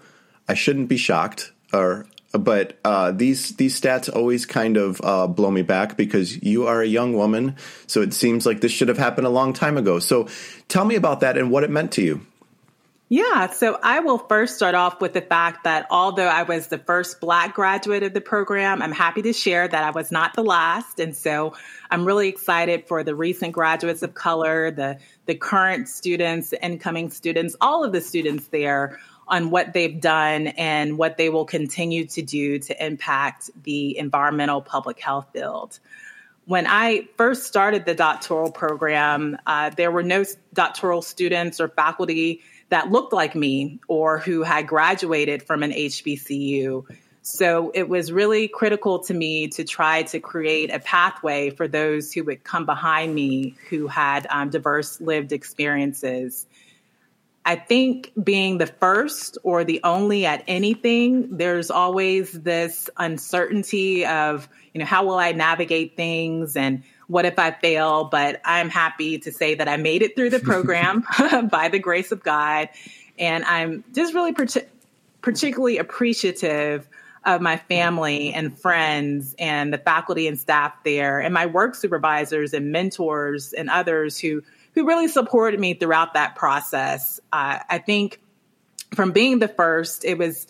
I 0.48 0.54
shouldn't 0.54 0.90
be 0.90 0.98
shocked, 0.98 1.52
or 1.74 2.06
but 2.32 2.78
uh, 2.86 3.12
these 3.12 3.56
these 3.56 3.80
stats 3.80 4.14
always 4.14 4.46
kind 4.46 4.78
of 4.78 5.02
uh, 5.04 5.28
blow 5.28 5.52
me 5.52 5.64
back 5.64 5.98
because 5.98 6.42
you 6.44 6.68
are 6.68 6.82
a 6.82 6.88
young 6.88 7.14
woman, 7.14 7.56
so 7.88 8.02
it 8.02 8.14
seems 8.14 8.46
like 8.46 8.62
this 8.62 8.72
should 8.72 8.88
have 8.88 8.98
happened 8.98 9.28
a 9.28 9.32
long 9.32 9.54
time 9.54 9.78
ago. 9.78 10.00
So, 10.00 10.28
tell 10.68 10.86
me 10.86 10.96
about 10.96 11.22
that 11.22 11.38
and 11.38 11.52
what 11.52 11.64
it 11.64 11.70
meant 11.70 11.92
to 11.94 12.02
you. 12.02 12.26
Yeah, 13.12 13.50
so 13.50 13.80
I 13.82 14.02
will 14.02 14.20
first 14.20 14.56
start 14.56 14.76
off 14.76 15.02
with 15.02 15.14
the 15.14 15.22
fact 15.22 15.64
that 15.64 15.88
although 15.90 16.28
I 16.28 16.44
was 16.44 16.68
the 16.68 16.78
first 16.78 17.20
Black 17.20 17.56
graduate 17.56 18.04
of 18.04 18.14
the 18.14 18.22
program, 18.22 18.84
I'm 18.84 18.92
happy 18.92 19.24
to 19.24 19.34
share 19.34 19.68
that 19.68 19.84
I 19.84 19.90
was 19.90 20.12
not 20.12 20.36
the 20.36 20.44
last. 20.44 21.00
And 21.00 21.18
so 21.18 21.56
I'm 21.90 22.06
really 22.06 22.30
excited 22.30 22.88
for 22.88 23.04
the 23.04 23.16
recent 23.16 23.54
graduates 23.54 24.04
of 24.04 24.14
color, 24.14 24.70
the, 24.70 25.00
the 25.26 25.34
current 25.34 25.90
students, 25.90 26.52
the 26.52 26.64
incoming 26.64 27.10
students, 27.10 27.56
all 27.60 27.84
of 27.84 27.94
the 27.94 28.02
students 28.02 28.46
there 28.50 29.00
on 29.28 29.50
what 29.50 29.74
they've 29.74 30.00
done 30.00 30.48
and 30.48 31.00
what 31.00 31.18
they 31.18 31.30
will 31.30 31.46
continue 31.46 32.06
to 32.06 32.22
do 32.22 32.60
to 32.60 32.86
impact 32.86 33.50
the 33.64 33.98
environmental 33.98 34.62
public 34.62 35.00
health 35.00 35.26
field 35.34 35.80
when 36.46 36.66
I 36.66 37.08
first 37.16 37.46
started 37.46 37.86
the 37.86 37.94
doctoral 37.94 38.52
program, 38.52 39.38
uh, 39.46 39.70
there 39.70 39.92
were 39.92 40.02
no 40.02 40.24
doctoral 40.52 41.04
students 41.04 41.60
or 41.60 41.68
faculty 41.68 42.42
that 42.70 42.92
looked 42.92 43.14
like 43.14 43.36
me 43.36 43.80
or 43.88 44.20
who 44.20 44.44
had 44.44 44.68
graduated 44.68 45.44
from 45.44 45.64
an 45.64 45.72
HBCU. 45.72 46.86
So 47.22 47.72
it 47.74 47.90
was 47.90 48.12
really 48.12 48.48
critical 48.48 49.00
to 49.04 49.14
me 49.14 49.50
to 49.50 49.64
try 49.64 50.04
to 50.04 50.20
create 50.20 50.74
a 50.74 50.80
pathway 50.80 51.50
for 51.50 51.68
those 51.68 52.14
who 52.14 52.24
would 52.24 52.44
come 52.44 52.66
behind 52.66 53.14
me 53.14 53.56
who 53.70 53.88
had 53.88 54.26
um, 54.30 54.50
diverse 54.50 55.02
lived 55.02 55.32
experiences. 55.32 56.48
I 57.46 57.56
think 57.56 58.12
being 58.22 58.58
the 58.58 58.68
first 58.68 59.38
or 59.44 59.64
the 59.64 59.82
only 59.84 60.26
at 60.26 60.44
anything, 60.48 61.38
there's 61.38 61.72
always 61.72 62.32
this 62.32 62.90
uncertainty 62.98 64.06
of, 64.06 64.48
you 64.74 64.80
know, 64.80 64.86
how 64.86 65.06
will 65.06 65.18
I 65.18 65.32
navigate 65.32 65.96
things 65.96 66.56
and 66.56 66.84
what 67.10 67.26
if 67.26 67.40
I 67.40 67.50
fail? 67.52 68.06
But 68.06 68.40
I'm 68.46 68.70
happy 68.70 69.18
to 69.20 69.32
say 69.32 69.56
that 69.56 69.68
I 69.68 69.78
made 69.78 70.04
it 70.04 70.16
through 70.16 70.30
the 70.30 70.40
program 70.40 71.04
by 71.52 71.68
the 71.68 71.80
grace 71.80 72.12
of 72.12 72.24
God. 72.24 72.70
And 73.18 73.44
I'm 73.44 73.84
just 73.94 74.14
really 74.14 74.34
particularly 75.22 75.80
appreciative 75.80 76.88
of 77.26 77.42
my 77.42 77.58
family 77.58 78.32
and 78.32 78.58
friends 78.58 79.36
and 79.40 79.74
the 79.74 79.80
faculty 79.80 80.28
and 80.28 80.40
staff 80.40 80.74
there 80.86 81.20
and 81.20 81.34
my 81.34 81.48
work 81.48 81.76
supervisors 81.76 82.54
and 82.54 82.72
mentors 82.72 83.54
and 83.54 83.70
others 83.70 84.18
who 84.18 84.42
who 84.76 84.86
really 84.86 85.08
supported 85.08 85.60
me 85.60 85.74
throughout 85.74 86.14
that 86.14 86.36
process. 86.36 87.20
Uh, 87.34 87.58
I 87.68 87.80
think 87.80 88.22
from 88.94 89.12
being 89.12 89.40
the 89.40 89.48
first, 89.48 90.06
it 90.06 90.18
was 90.18 90.46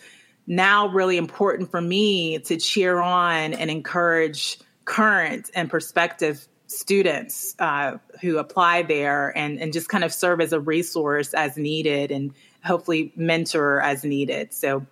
now 0.46 0.90
really 0.90 1.16
important 1.16 1.72
for 1.72 1.80
me 1.80 2.40
to 2.40 2.58
cheer 2.58 3.00
on 3.00 3.54
and 3.54 3.72
encourage 3.72 4.60
current 4.84 5.50
and 5.56 5.70
prospective 5.70 6.49
students 6.70 7.56
uh, 7.60 7.98
who 8.22 8.38
apply 8.38 8.84
there 8.84 9.36
and, 9.36 9.60
and 9.60 9.74
just 9.74 9.90
kind 9.90 10.04
of 10.04 10.14
serve 10.14 10.40
as 10.40 10.54
a 10.54 10.60
resource 10.60 11.34
as 11.34 11.58
needed 11.58 12.12
and 12.12 12.34
hopefully 12.64 13.12
mentor 13.16 13.82
as 13.82 14.04
needed. 14.04 14.54
So 14.54 14.86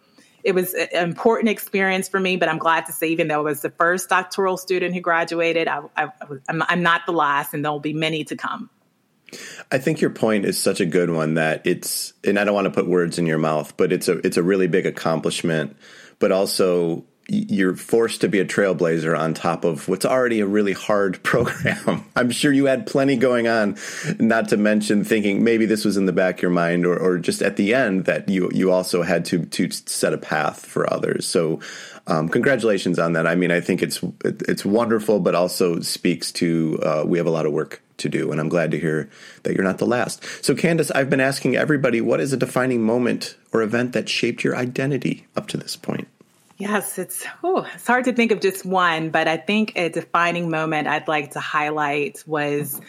it 0.44 0.56
was 0.56 0.74
an 0.74 0.88
important 0.94 1.50
experience 1.50 2.10
for 2.10 2.20
me, 2.20 2.38
but 2.38 2.50
I'm 2.50 2.58
glad 2.58 2.88
to 2.88 2.94
say, 2.94 3.10
even 3.10 3.28
though 3.28 3.40
I 3.40 3.44
was 3.44 3.62
the 3.62 3.70
first 3.70 4.10
doctoral 4.10 4.58
student 4.58 4.96
who 4.96 5.02
graduated, 5.02 5.68
I, 5.68 5.82
I'm 6.48 6.82
not 6.82 7.02
the 7.06 7.12
last, 7.12 7.54
and 7.54 7.64
there 7.64 7.72
will 7.72 7.80
be 7.80 7.94
many 7.94 8.24
to 8.26 8.36
come. 8.36 8.70
I 9.72 9.78
think 9.78 10.00
your 10.00 10.10
point 10.10 10.46
is 10.46 10.58
such 10.58 10.80
a 10.80 10.86
good 10.86 11.10
one 11.10 11.34
that 11.34 11.68
it's, 11.68 12.14
and 12.24 12.40
I 12.40 12.46
don't 12.46 12.56
want 12.56 12.66
to 12.66 12.72
put 12.72 12.88
words 12.88 13.20
in 13.20 13.26
your 13.26 13.38
mouth, 13.38 13.76
but 13.76 13.92
it's 13.92 14.08
a 14.08 14.20
it's 14.20 14.38
a 14.38 14.44
really 14.44 14.68
big 14.68 14.86
accomplishment, 14.86 15.76
but 16.18 16.32
also 16.32 17.04
you're 17.30 17.76
forced 17.76 18.22
to 18.22 18.30
be 18.30 18.40
a 18.40 18.46
trailblazer 18.46 19.18
on 19.18 19.34
top 19.34 19.66
of 19.66 19.88
what's 19.90 20.06
already 20.06 20.40
a 20.40 20.46
really 20.46 20.74
hard 20.74 21.22
program. 21.24 22.06
I'm 22.16 22.32
sure 22.32 22.54
you 22.54 22.66
had 22.66 22.88
plenty 22.88 23.18
going 23.18 23.48
on, 23.48 23.78
not 24.20 24.50
to 24.50 24.58
mention 24.58 25.04
thinking 25.04 25.44
maybe 25.44 25.66
this 25.66 25.84
was 25.84 25.98
in 25.98 26.06
the 26.06 26.14
back 26.14 26.38
of 26.38 26.42
your 26.44 26.52
mind 26.52 26.86
or, 26.86 26.98
or 26.98 27.18
just 27.18 27.42
at 27.42 27.58
the 27.58 27.74
end 27.74 28.06
that 28.06 28.30
you 28.30 28.50
you 28.54 28.72
also 28.72 29.04
had 29.04 29.26
to 29.26 29.46
to 29.46 29.70
set 29.72 30.14
a 30.14 30.18
path 30.18 30.66
for 30.66 30.92
others. 30.92 31.28
So 31.28 31.60
um, 32.08 32.30
congratulations 32.30 33.00
on 33.00 33.14
that. 33.14 33.28
I 33.28 33.36
mean, 33.36 33.52
I 33.52 33.60
think 33.60 33.84
it's 33.84 34.00
it's 34.24 34.64
wonderful, 34.64 35.20
but 35.20 35.36
also 35.36 35.82
speaks 35.82 36.32
to 36.34 36.80
uh, 36.82 37.04
we 37.06 37.18
have 37.18 37.28
a 37.28 37.32
lot 37.32 37.46
of 37.46 37.52
work 37.52 37.82
to 37.98 38.10
do, 38.10 38.32
and 38.32 38.40
I'm 38.40 38.50
glad 38.50 38.72
to 38.72 38.80
hear 38.80 39.10
that 39.44 39.54
you're 39.54 39.64
not 39.64 39.80
the 39.80 39.88
last. 39.88 40.24
So, 40.46 40.56
Candis, 40.56 40.92
I've 40.94 41.10
been 41.10 41.20
asking 41.20 41.56
everybody, 41.56 42.00
what 42.00 42.20
is 42.20 42.32
a 42.32 42.38
defining 42.38 42.84
moment 42.84 43.36
or 43.52 43.62
event 43.62 43.94
that 43.94 44.08
shaped 44.08 44.44
your 44.44 44.56
identity 44.56 45.26
up 45.36 45.48
to 45.48 45.58
this 45.58 45.76
point? 45.76 46.08
Yes, 46.58 46.98
it's 46.98 47.24
oh, 47.44 47.68
it's 47.76 47.86
hard 47.86 48.06
to 48.06 48.14
think 48.14 48.32
of 48.32 48.40
just 48.40 48.66
one, 48.66 49.12
but 49.12 49.28
I 49.28 49.38
think 49.38 49.74
a 49.76 49.90
defining 49.90 50.50
moment 50.50 50.88
I'd 50.88 51.08
like 51.08 51.32
to 51.32 51.40
highlight 51.40 52.24
was 52.26 52.82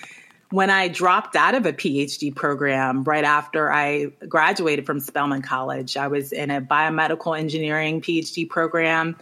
when 0.51 0.71
I 0.71 0.89
dropped 0.89 1.37
out 1.37 1.55
of 1.55 1.67
a 1.67 1.73
PhD 1.75 2.35
program 2.35 3.05
right 3.05 3.25
after 3.25 3.71
I 3.71 4.07
graduated 4.27 4.87
from 4.87 5.01
Spelman 5.01 5.43
College. 5.43 5.99
I 5.99 6.09
was 6.09 6.33
in 6.33 6.51
a 6.51 6.63
biomedical 6.63 7.39
engineering 7.39 8.01
PhD 8.01 8.49
program 8.49 9.17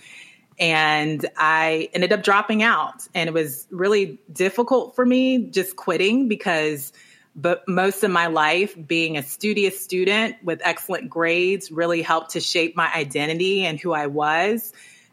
and 0.58 1.26
I 1.36 1.88
ended 1.92 2.12
up 2.12 2.22
dropping 2.22 2.62
out. 2.62 3.06
And 3.14 3.28
it 3.28 3.32
was 3.32 3.66
really 3.70 4.18
difficult 4.32 4.94
for 4.94 5.04
me 5.04 5.50
just 5.50 5.76
quitting 5.76 6.28
because 6.28 6.92
but 7.36 7.68
most 7.68 8.02
of 8.02 8.10
my 8.10 8.26
life 8.26 8.74
being 8.86 9.18
a 9.18 9.22
studious 9.22 9.78
student 9.78 10.36
with 10.42 10.60
excellent 10.64 11.10
grades 11.10 11.70
really 11.70 12.00
helped 12.00 12.30
to 12.30 12.40
shape 12.40 12.74
my 12.74 12.90
identity 12.94 13.64
and 13.64 13.78
who 13.78 13.92
I 13.92 14.06
was. 14.06 14.72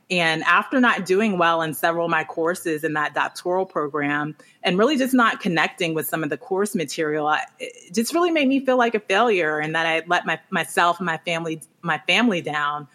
And 0.09 0.43
after 0.43 0.79
not 0.79 1.05
doing 1.05 1.37
well 1.37 1.61
in 1.61 1.73
several 1.73 2.05
of 2.05 2.11
my 2.11 2.23
courses 2.23 2.83
in 2.83 2.93
that 2.93 3.13
doctoral 3.13 3.65
program 3.65 4.35
and 4.63 4.77
really 4.77 4.97
just 4.97 5.13
not 5.13 5.41
connecting 5.41 5.93
with 5.93 6.07
some 6.07 6.23
of 6.23 6.29
the 6.29 6.37
course 6.37 6.75
material, 6.75 7.35
it 7.59 7.93
just 7.93 8.13
really 8.13 8.31
made 8.31 8.47
me 8.47 8.65
feel 8.65 8.77
like 8.77 8.95
a 8.95 8.99
failure 9.01 9.59
and 9.59 9.75
that 9.75 9.85
I 9.85 10.03
let 10.07 10.25
my, 10.25 10.39
myself 10.49 10.99
and 10.99 11.05
my 11.05 11.17
family, 11.17 11.61
my 11.81 11.97
family 12.07 12.41
down. 12.41 12.87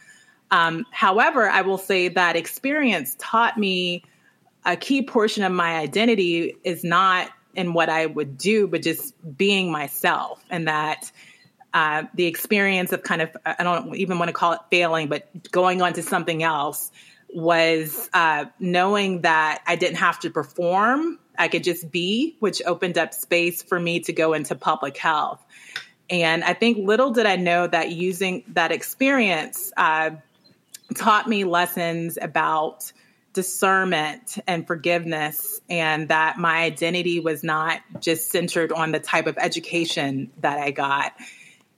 Um, 0.50 0.86
however, 0.90 1.50
I 1.50 1.60
will 1.62 1.78
say 1.78 2.08
that 2.08 2.36
experience 2.36 3.14
taught 3.18 3.58
me 3.58 4.04
a 4.64 4.76
key 4.76 5.02
portion 5.02 5.44
of 5.44 5.52
my 5.52 5.76
identity 5.76 6.56
is 6.64 6.84
not 6.84 7.30
in 7.58 7.74
what 7.74 7.88
I 7.88 8.06
would 8.06 8.38
do, 8.38 8.68
but 8.68 8.82
just 8.82 9.12
being 9.36 9.72
myself. 9.72 10.42
And 10.48 10.68
that 10.68 11.10
uh, 11.74 12.04
the 12.14 12.26
experience 12.26 12.92
of 12.92 13.02
kind 13.02 13.20
of, 13.20 13.36
I 13.44 13.64
don't 13.64 13.94
even 13.96 14.18
want 14.18 14.28
to 14.28 14.32
call 14.32 14.52
it 14.52 14.60
failing, 14.70 15.08
but 15.08 15.50
going 15.50 15.82
on 15.82 15.92
to 15.94 16.02
something 16.02 16.42
else 16.42 16.90
was 17.34 18.08
uh, 18.14 18.46
knowing 18.58 19.22
that 19.22 19.62
I 19.66 19.76
didn't 19.76 19.96
have 19.98 20.20
to 20.20 20.30
perform. 20.30 21.18
I 21.36 21.48
could 21.48 21.64
just 21.64 21.90
be, 21.90 22.36
which 22.38 22.62
opened 22.64 22.96
up 22.96 23.12
space 23.12 23.62
for 23.62 23.78
me 23.78 24.00
to 24.00 24.12
go 24.12 24.32
into 24.32 24.54
public 24.54 24.96
health. 24.96 25.44
And 26.08 26.42
I 26.44 26.54
think 26.54 26.86
little 26.86 27.10
did 27.10 27.26
I 27.26 27.36
know 27.36 27.66
that 27.66 27.90
using 27.90 28.44
that 28.54 28.72
experience 28.72 29.72
uh, 29.76 30.10
taught 30.94 31.28
me 31.28 31.44
lessons 31.44 32.18
about 32.20 32.92
discernment 33.38 34.36
and 34.48 34.66
forgiveness, 34.66 35.60
and 35.70 36.08
that 36.08 36.38
my 36.38 36.56
identity 36.62 37.20
was 37.20 37.44
not 37.44 37.80
just 38.00 38.32
centered 38.32 38.72
on 38.72 38.90
the 38.90 38.98
type 38.98 39.28
of 39.28 39.38
education 39.38 40.32
that 40.40 40.58
I 40.58 40.72
got. 40.72 41.12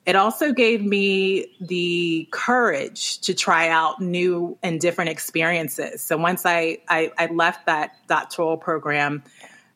It 0.07 0.17
also 0.17 0.55
gave 0.55 0.83
me 0.83 1.55
the 1.61 2.27
courage 2.31 3.19
to 3.19 3.35
try 3.35 3.69
out 3.69 4.01
new 4.01 4.57
and 4.63 4.81
different 4.81 5.11
experiences. 5.11 6.01
So 6.01 6.17
once 6.17 6.47
I, 6.47 6.79
I, 6.89 7.13
I 7.19 7.27
left 7.27 7.67
that 7.67 7.93
doctoral 8.09 8.57
program, 8.57 9.23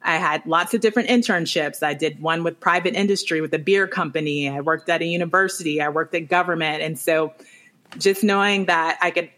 I 0.01 0.17
had 0.17 0.47
lots 0.47 0.73
of 0.73 0.81
different 0.81 1.11
internships. 1.11 1.83
I 1.83 1.93
did 1.93 2.19
one 2.19 2.45
with 2.45 2.59
private 2.61 2.95
industry 2.95 3.43
with 3.43 3.53
a 3.53 3.59
beer 3.59 3.87
company. 3.87 4.49
I 4.49 4.61
worked 4.61 4.89
at 4.89 5.03
a 5.03 5.05
university. 5.05 5.83
I 5.83 5.91
worked 5.91 6.15
at 6.15 6.29
government. 6.29 6.81
And 6.81 6.99
so 6.99 7.35
just 7.99 8.25
knowing 8.25 8.65
that 8.67 8.97
I 9.03 9.11
could 9.11 9.29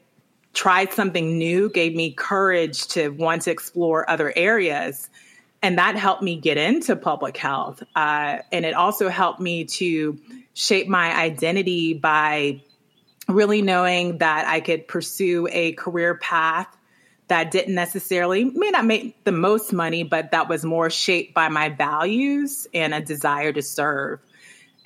tried 0.56 0.92
something 0.94 1.36
new 1.36 1.68
gave 1.68 1.94
me 1.94 2.12
courage 2.12 2.86
to 2.88 3.10
want 3.10 3.42
to 3.42 3.50
explore 3.50 4.08
other 4.08 4.32
areas. 4.34 5.10
And 5.62 5.78
that 5.78 5.96
helped 5.96 6.22
me 6.22 6.36
get 6.36 6.56
into 6.56 6.96
public 6.96 7.36
health. 7.36 7.82
Uh, 7.94 8.38
and 8.50 8.64
it 8.64 8.74
also 8.74 9.08
helped 9.10 9.38
me 9.38 9.66
to 9.66 10.18
shape 10.54 10.88
my 10.88 11.14
identity 11.14 11.92
by 11.92 12.62
really 13.28 13.60
knowing 13.60 14.18
that 14.18 14.46
I 14.46 14.60
could 14.60 14.88
pursue 14.88 15.46
a 15.50 15.72
career 15.72 16.14
path 16.14 16.74
that 17.28 17.50
didn't 17.50 17.74
necessarily, 17.74 18.44
may 18.44 18.70
not 18.70 18.86
make 18.86 19.24
the 19.24 19.32
most 19.32 19.72
money, 19.72 20.04
but 20.04 20.30
that 20.30 20.48
was 20.48 20.64
more 20.64 20.88
shaped 20.88 21.34
by 21.34 21.48
my 21.48 21.68
values 21.68 22.66
and 22.72 22.94
a 22.94 23.00
desire 23.00 23.52
to 23.52 23.62
serve. 23.62 24.20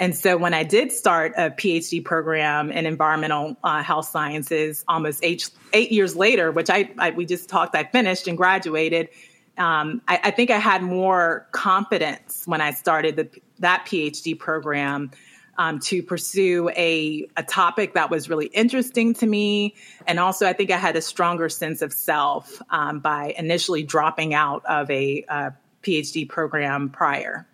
And 0.00 0.16
so 0.16 0.38
when 0.38 0.54
I 0.54 0.64
did 0.64 0.92
start 0.92 1.34
a 1.36 1.50
PhD 1.50 2.02
program 2.02 2.72
in 2.72 2.86
environmental 2.86 3.58
uh, 3.62 3.82
health 3.82 4.06
sciences, 4.06 4.82
almost 4.88 5.20
eight, 5.22 5.50
eight 5.74 5.92
years 5.92 6.16
later, 6.16 6.50
which 6.50 6.70
I, 6.70 6.90
I, 6.96 7.10
we 7.10 7.26
just 7.26 7.50
talked, 7.50 7.76
I 7.76 7.84
finished 7.84 8.26
and 8.26 8.34
graduated. 8.34 9.10
Um, 9.58 10.00
I, 10.08 10.18
I, 10.24 10.30
think 10.30 10.50
I 10.50 10.56
had 10.56 10.82
more 10.82 11.46
confidence 11.52 12.44
when 12.46 12.62
I 12.62 12.70
started 12.70 13.16
the, 13.16 13.28
that 13.58 13.84
PhD 13.84 14.38
program 14.38 15.10
um, 15.58 15.80
to 15.80 16.02
pursue 16.02 16.70
a, 16.74 17.28
a 17.36 17.42
topic 17.42 17.92
that 17.92 18.10
was 18.10 18.30
really 18.30 18.46
interesting 18.46 19.12
to 19.14 19.26
me. 19.26 19.74
And 20.06 20.18
also, 20.18 20.46
I 20.46 20.54
think 20.54 20.70
I 20.70 20.78
had 20.78 20.96
a 20.96 21.02
stronger 21.02 21.50
sense 21.50 21.82
of 21.82 21.92
self 21.92 22.62
um, 22.70 23.00
by 23.00 23.34
initially 23.36 23.82
dropping 23.82 24.32
out 24.32 24.64
of 24.64 24.90
a, 24.90 25.26
a 25.28 25.52
PhD 25.82 26.26
program 26.26 26.88
prior. 26.88 27.46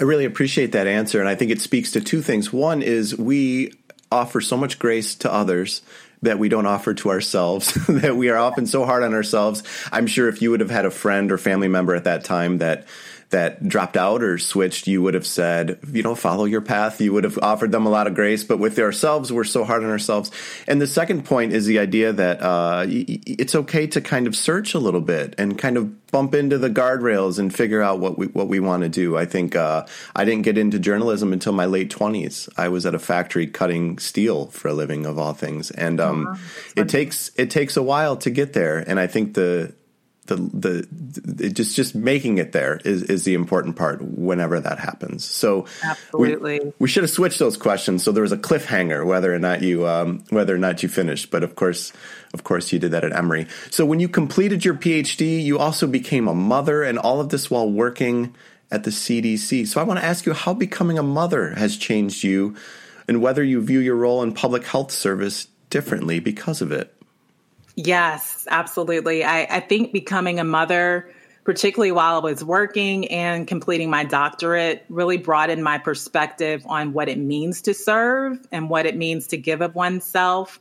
I 0.00 0.04
really 0.04 0.24
appreciate 0.24 0.72
that 0.72 0.86
answer. 0.86 1.20
And 1.20 1.28
I 1.28 1.34
think 1.34 1.50
it 1.50 1.60
speaks 1.60 1.92
to 1.92 2.00
two 2.00 2.22
things. 2.22 2.52
One 2.52 2.82
is 2.82 3.16
we 3.16 3.72
offer 4.10 4.40
so 4.40 4.56
much 4.56 4.78
grace 4.78 5.14
to 5.16 5.32
others 5.32 5.82
that 6.22 6.38
we 6.38 6.48
don't 6.48 6.66
offer 6.66 6.94
to 6.94 7.10
ourselves, 7.10 7.74
that 7.88 8.16
we 8.16 8.30
are 8.30 8.38
often 8.38 8.66
so 8.66 8.84
hard 8.84 9.02
on 9.02 9.14
ourselves. 9.14 9.62
I'm 9.92 10.06
sure 10.06 10.28
if 10.28 10.40
you 10.40 10.50
would 10.50 10.60
have 10.60 10.70
had 10.70 10.86
a 10.86 10.90
friend 10.90 11.30
or 11.30 11.38
family 11.38 11.68
member 11.68 11.94
at 11.94 12.04
that 12.04 12.24
time 12.24 12.58
that 12.58 12.86
that 13.30 13.68
dropped 13.68 13.96
out 13.96 14.22
or 14.22 14.38
switched, 14.38 14.86
you 14.86 15.02
would 15.02 15.14
have 15.14 15.26
said, 15.26 15.78
you 15.92 16.02
know, 16.02 16.14
follow 16.14 16.44
your 16.44 16.60
path. 16.60 17.00
You 17.00 17.12
would 17.12 17.24
have 17.24 17.38
offered 17.42 17.72
them 17.72 17.84
a 17.84 17.90
lot 17.90 18.06
of 18.06 18.14
grace. 18.14 18.44
But 18.44 18.58
with 18.58 18.78
ourselves, 18.78 19.32
we're 19.32 19.44
so 19.44 19.64
hard 19.64 19.82
on 19.82 19.90
ourselves. 19.90 20.30
And 20.68 20.80
the 20.80 20.86
second 20.86 21.24
point 21.24 21.52
is 21.52 21.66
the 21.66 21.78
idea 21.80 22.12
that 22.12 22.40
uh, 22.40 22.86
it's 22.88 23.54
okay 23.54 23.86
to 23.88 24.00
kind 24.00 24.26
of 24.26 24.36
search 24.36 24.74
a 24.74 24.78
little 24.78 25.00
bit 25.00 25.34
and 25.38 25.58
kind 25.58 25.76
of 25.76 26.06
bump 26.12 26.34
into 26.34 26.56
the 26.56 26.70
guardrails 26.70 27.38
and 27.38 27.52
figure 27.52 27.82
out 27.82 27.98
what 27.98 28.16
we 28.16 28.26
what 28.28 28.46
we 28.46 28.60
want 28.60 28.84
to 28.84 28.88
do. 28.88 29.16
I 29.16 29.26
think 29.26 29.56
uh, 29.56 29.86
I 30.14 30.24
didn't 30.24 30.44
get 30.44 30.56
into 30.56 30.78
journalism 30.78 31.32
until 31.32 31.52
my 31.52 31.66
late 31.66 31.90
twenties. 31.90 32.48
I 32.56 32.68
was 32.68 32.86
at 32.86 32.94
a 32.94 32.98
factory 32.98 33.48
cutting 33.48 33.98
steel 33.98 34.46
for 34.46 34.68
a 34.68 34.72
living, 34.72 35.04
of 35.04 35.18
all 35.18 35.34
things, 35.34 35.70
and 35.72 36.00
um, 36.00 36.38
it 36.76 36.88
takes 36.88 37.32
it 37.36 37.50
takes 37.50 37.76
a 37.76 37.82
while 37.82 38.16
to 38.18 38.30
get 38.30 38.52
there. 38.52 38.78
And 38.78 39.00
I 39.00 39.08
think 39.08 39.34
the 39.34 39.74
the 40.26 40.36
the 40.36 41.50
just 41.50 41.76
just 41.76 41.94
making 41.94 42.38
it 42.38 42.52
there 42.52 42.80
is 42.84 43.02
is 43.04 43.24
the 43.24 43.34
important 43.34 43.76
part 43.76 44.02
whenever 44.02 44.60
that 44.60 44.78
happens. 44.78 45.24
So 45.24 45.66
absolutely, 45.84 46.60
we, 46.60 46.72
we 46.80 46.88
should 46.88 47.02
have 47.02 47.10
switched 47.10 47.38
those 47.38 47.56
questions. 47.56 48.02
So 48.02 48.12
there 48.12 48.22
was 48.22 48.32
a 48.32 48.38
cliffhanger 48.38 49.06
whether 49.06 49.32
or 49.32 49.38
not 49.38 49.62
you 49.62 49.86
um, 49.86 50.24
whether 50.30 50.54
or 50.54 50.58
not 50.58 50.82
you 50.82 50.88
finished. 50.88 51.30
But 51.30 51.42
of 51.42 51.54
course, 51.54 51.92
of 52.34 52.44
course, 52.44 52.72
you 52.72 52.78
did 52.78 52.90
that 52.92 53.04
at 53.04 53.12
Emory. 53.12 53.46
So 53.70 53.86
when 53.86 54.00
you 54.00 54.08
completed 54.08 54.64
your 54.64 54.74
PhD, 54.74 55.42
you 55.42 55.58
also 55.58 55.86
became 55.86 56.28
a 56.28 56.34
mother, 56.34 56.82
and 56.82 56.98
all 56.98 57.20
of 57.20 57.28
this 57.28 57.50
while 57.50 57.70
working 57.70 58.34
at 58.70 58.84
the 58.84 58.90
CDC. 58.90 59.66
So 59.66 59.80
I 59.80 59.84
want 59.84 60.00
to 60.00 60.04
ask 60.04 60.26
you 60.26 60.32
how 60.32 60.52
becoming 60.52 60.98
a 60.98 61.02
mother 61.02 61.54
has 61.54 61.76
changed 61.76 62.24
you, 62.24 62.56
and 63.06 63.22
whether 63.22 63.44
you 63.44 63.62
view 63.62 63.80
your 63.80 63.96
role 63.96 64.22
in 64.22 64.32
public 64.32 64.64
health 64.64 64.90
service 64.90 65.48
differently 65.70 66.18
because 66.18 66.60
of 66.60 66.72
it. 66.72 66.95
Yes, 67.76 68.46
absolutely. 68.50 69.22
I, 69.22 69.42
I 69.44 69.60
think 69.60 69.92
becoming 69.92 70.40
a 70.40 70.44
mother, 70.44 71.12
particularly 71.44 71.92
while 71.92 72.16
I 72.16 72.20
was 72.20 72.42
working 72.42 73.06
and 73.08 73.46
completing 73.46 73.90
my 73.90 74.02
doctorate, 74.02 74.84
really 74.88 75.18
broadened 75.18 75.62
my 75.62 75.76
perspective 75.76 76.64
on 76.66 76.94
what 76.94 77.10
it 77.10 77.18
means 77.18 77.60
to 77.62 77.74
serve 77.74 78.38
and 78.50 78.70
what 78.70 78.86
it 78.86 78.96
means 78.96 79.26
to 79.28 79.36
give 79.36 79.60
of 79.60 79.74
oneself. 79.74 80.58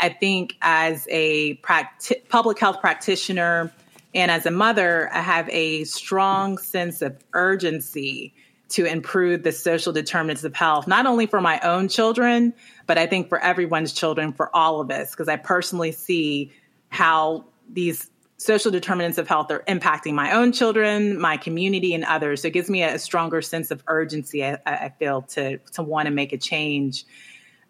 I 0.00 0.08
think 0.08 0.56
as 0.60 1.06
a 1.10 1.56
practi- 1.58 2.28
public 2.28 2.58
health 2.58 2.80
practitioner 2.80 3.72
and 4.12 4.30
as 4.30 4.44
a 4.44 4.50
mother, 4.50 5.10
I 5.12 5.20
have 5.20 5.48
a 5.50 5.84
strong 5.84 6.58
sense 6.58 7.02
of 7.02 7.16
urgency 7.34 8.34
to 8.70 8.84
improve 8.84 9.42
the 9.42 9.52
social 9.52 9.92
determinants 9.92 10.44
of 10.44 10.54
health, 10.54 10.86
not 10.86 11.06
only 11.06 11.26
for 11.26 11.40
my 11.40 11.58
own 11.60 11.88
children, 11.88 12.52
but 12.86 12.98
I 12.98 13.06
think 13.06 13.28
for 13.28 13.38
everyone's 13.38 13.92
children, 13.92 14.32
for 14.32 14.54
all 14.54 14.80
of 14.80 14.90
us, 14.90 15.10
because 15.10 15.28
I 15.28 15.36
personally 15.36 15.92
see 15.92 16.52
how 16.90 17.46
these 17.70 18.10
social 18.36 18.70
determinants 18.70 19.18
of 19.18 19.26
health 19.26 19.50
are 19.50 19.64
impacting 19.66 20.12
my 20.14 20.32
own 20.32 20.52
children, 20.52 21.20
my 21.20 21.36
community, 21.36 21.92
and 21.94 22.04
others. 22.04 22.42
So 22.42 22.48
it 22.48 22.54
gives 22.54 22.70
me 22.70 22.82
a, 22.82 22.98
stronger 22.98 23.42
sense 23.42 23.70
of 23.70 23.82
urgency, 23.88 24.44
I, 24.44 24.58
I 24.64 24.92
feel, 24.98 25.22
to, 25.22 25.58
to 25.58 25.82
want 25.82 26.06
to 26.06 26.12
make 26.12 26.32
a 26.32 26.38
change. 26.38 27.04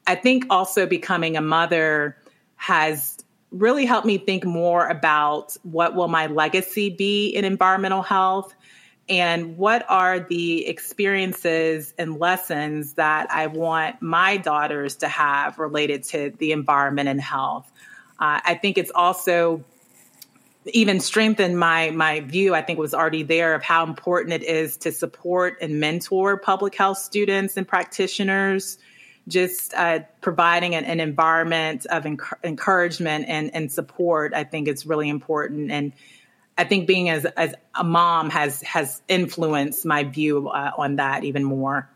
I 0.07 0.15
think 0.15 0.47
also 0.51 0.87
becoming 0.87 1.37
a 1.37 1.41
mother 1.41 2.17
has 2.57 3.17
really 3.51 3.87
helped 3.87 4.07
me 4.07 4.19
think 4.19 4.45
more 4.45 4.87
about 4.87 5.57
what 5.63 5.95
will 5.95 6.09
my 6.09 6.27
legacy 6.27 6.91
be 6.91 7.29
in 7.29 7.45
environmental 7.45 8.03
health 8.03 8.55
and 9.09 9.57
what 9.57 9.87
are 9.89 10.21
the 10.21 10.67
experiences 10.67 11.95
and 11.99 12.19
lessons 12.19 12.95
that 12.95 13.31
I 13.31 13.47
want 13.47 14.03
my 14.03 14.37
daughters 14.37 14.97
to 14.97 15.09
have 15.09 15.59
related 15.59 16.05
to 16.05 16.33
the 16.37 16.53
environment 16.53 17.09
and 17.09 17.21
health. 17.21 17.71
Uh, 18.19 18.41
I 18.45 18.55
think 18.55 18.77
it's 18.77 18.91
also 18.95 19.65
even 20.67 21.01
strengthened 21.01 21.59
my 21.59 21.91
my 21.91 22.21
view. 22.21 22.55
I 22.55 22.63
think 22.63 22.79
was 22.79 22.93
already 22.93 23.23
there 23.23 23.55
of 23.55 23.63
how 23.63 23.85
important 23.85 24.35
it 24.35 24.43
is 24.43 24.77
to 24.79 24.93
support 24.93 25.59
and 25.63 25.81
mentor 25.81 26.37
public 26.37 26.75
health 26.75 26.99
students 26.99 27.57
and 27.57 27.67
practitioners. 27.67 28.79
Just 29.27 29.75
uh, 29.75 30.01
providing 30.23 30.75
an, 30.75 30.87
an, 30.87 31.01
environment 31.01 31.85
of 31.91 32.05
enc- 32.05 32.33
encouragement 32.43 33.27
and, 33.29 33.55
and 33.55 33.71
support, 33.71 34.33
I 34.33 34.45
think, 34.45 34.69
is 34.69 34.87
really 34.87 35.11
important. 35.11 35.71
And 35.71 35.93
I 36.59 36.65
think 36.65 36.89
being 36.89 37.09
as, 37.09 37.25
as 37.25 37.55
a 37.75 37.85
mom 37.85 38.31
has 38.31 38.61
has 38.63 39.01
influenced 39.09 39.87
my 39.87 40.03
view 40.03 40.49
uh, 40.49 40.73
on 40.77 40.97
that 40.97 41.23
even 41.25 41.45
more. 41.45 41.89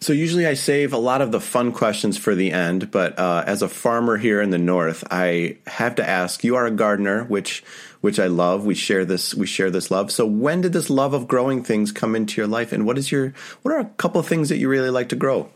So 0.00 0.12
usually 0.12 0.48
I 0.48 0.54
save 0.54 0.92
a 0.92 0.98
lot 0.98 1.22
of 1.22 1.30
the 1.30 1.40
fun 1.40 1.70
questions 1.70 2.18
for 2.18 2.34
the 2.34 2.50
end, 2.50 2.90
but 2.90 3.16
uh, 3.16 3.44
as 3.46 3.62
a 3.62 3.68
farmer 3.68 4.16
here 4.16 4.42
in 4.42 4.50
the 4.50 4.58
north, 4.58 5.04
I 5.12 5.58
have 5.68 5.94
to 5.94 6.08
ask. 6.08 6.42
You 6.42 6.56
are 6.56 6.66
a 6.66 6.72
gardener, 6.72 7.22
which 7.24 7.62
which 8.00 8.18
I 8.18 8.26
love. 8.26 8.66
We 8.66 8.74
share 8.74 9.04
this 9.04 9.32
we 9.32 9.46
share 9.46 9.70
this 9.70 9.90
love. 9.90 10.10
So 10.10 10.26
when 10.26 10.60
did 10.60 10.72
this 10.72 10.90
love 10.90 11.14
of 11.14 11.28
growing 11.28 11.62
things 11.62 11.92
come 11.92 12.16
into 12.16 12.40
your 12.40 12.48
life, 12.48 12.72
and 12.72 12.84
what 12.84 12.98
is 12.98 13.12
your 13.12 13.32
what 13.62 13.72
are 13.72 13.78
a 13.78 13.84
couple 13.84 14.20
things 14.22 14.48
that 14.48 14.58
you 14.58 14.68
really 14.68 14.90
like 14.90 15.10
to 15.10 15.16
grow? 15.16 15.48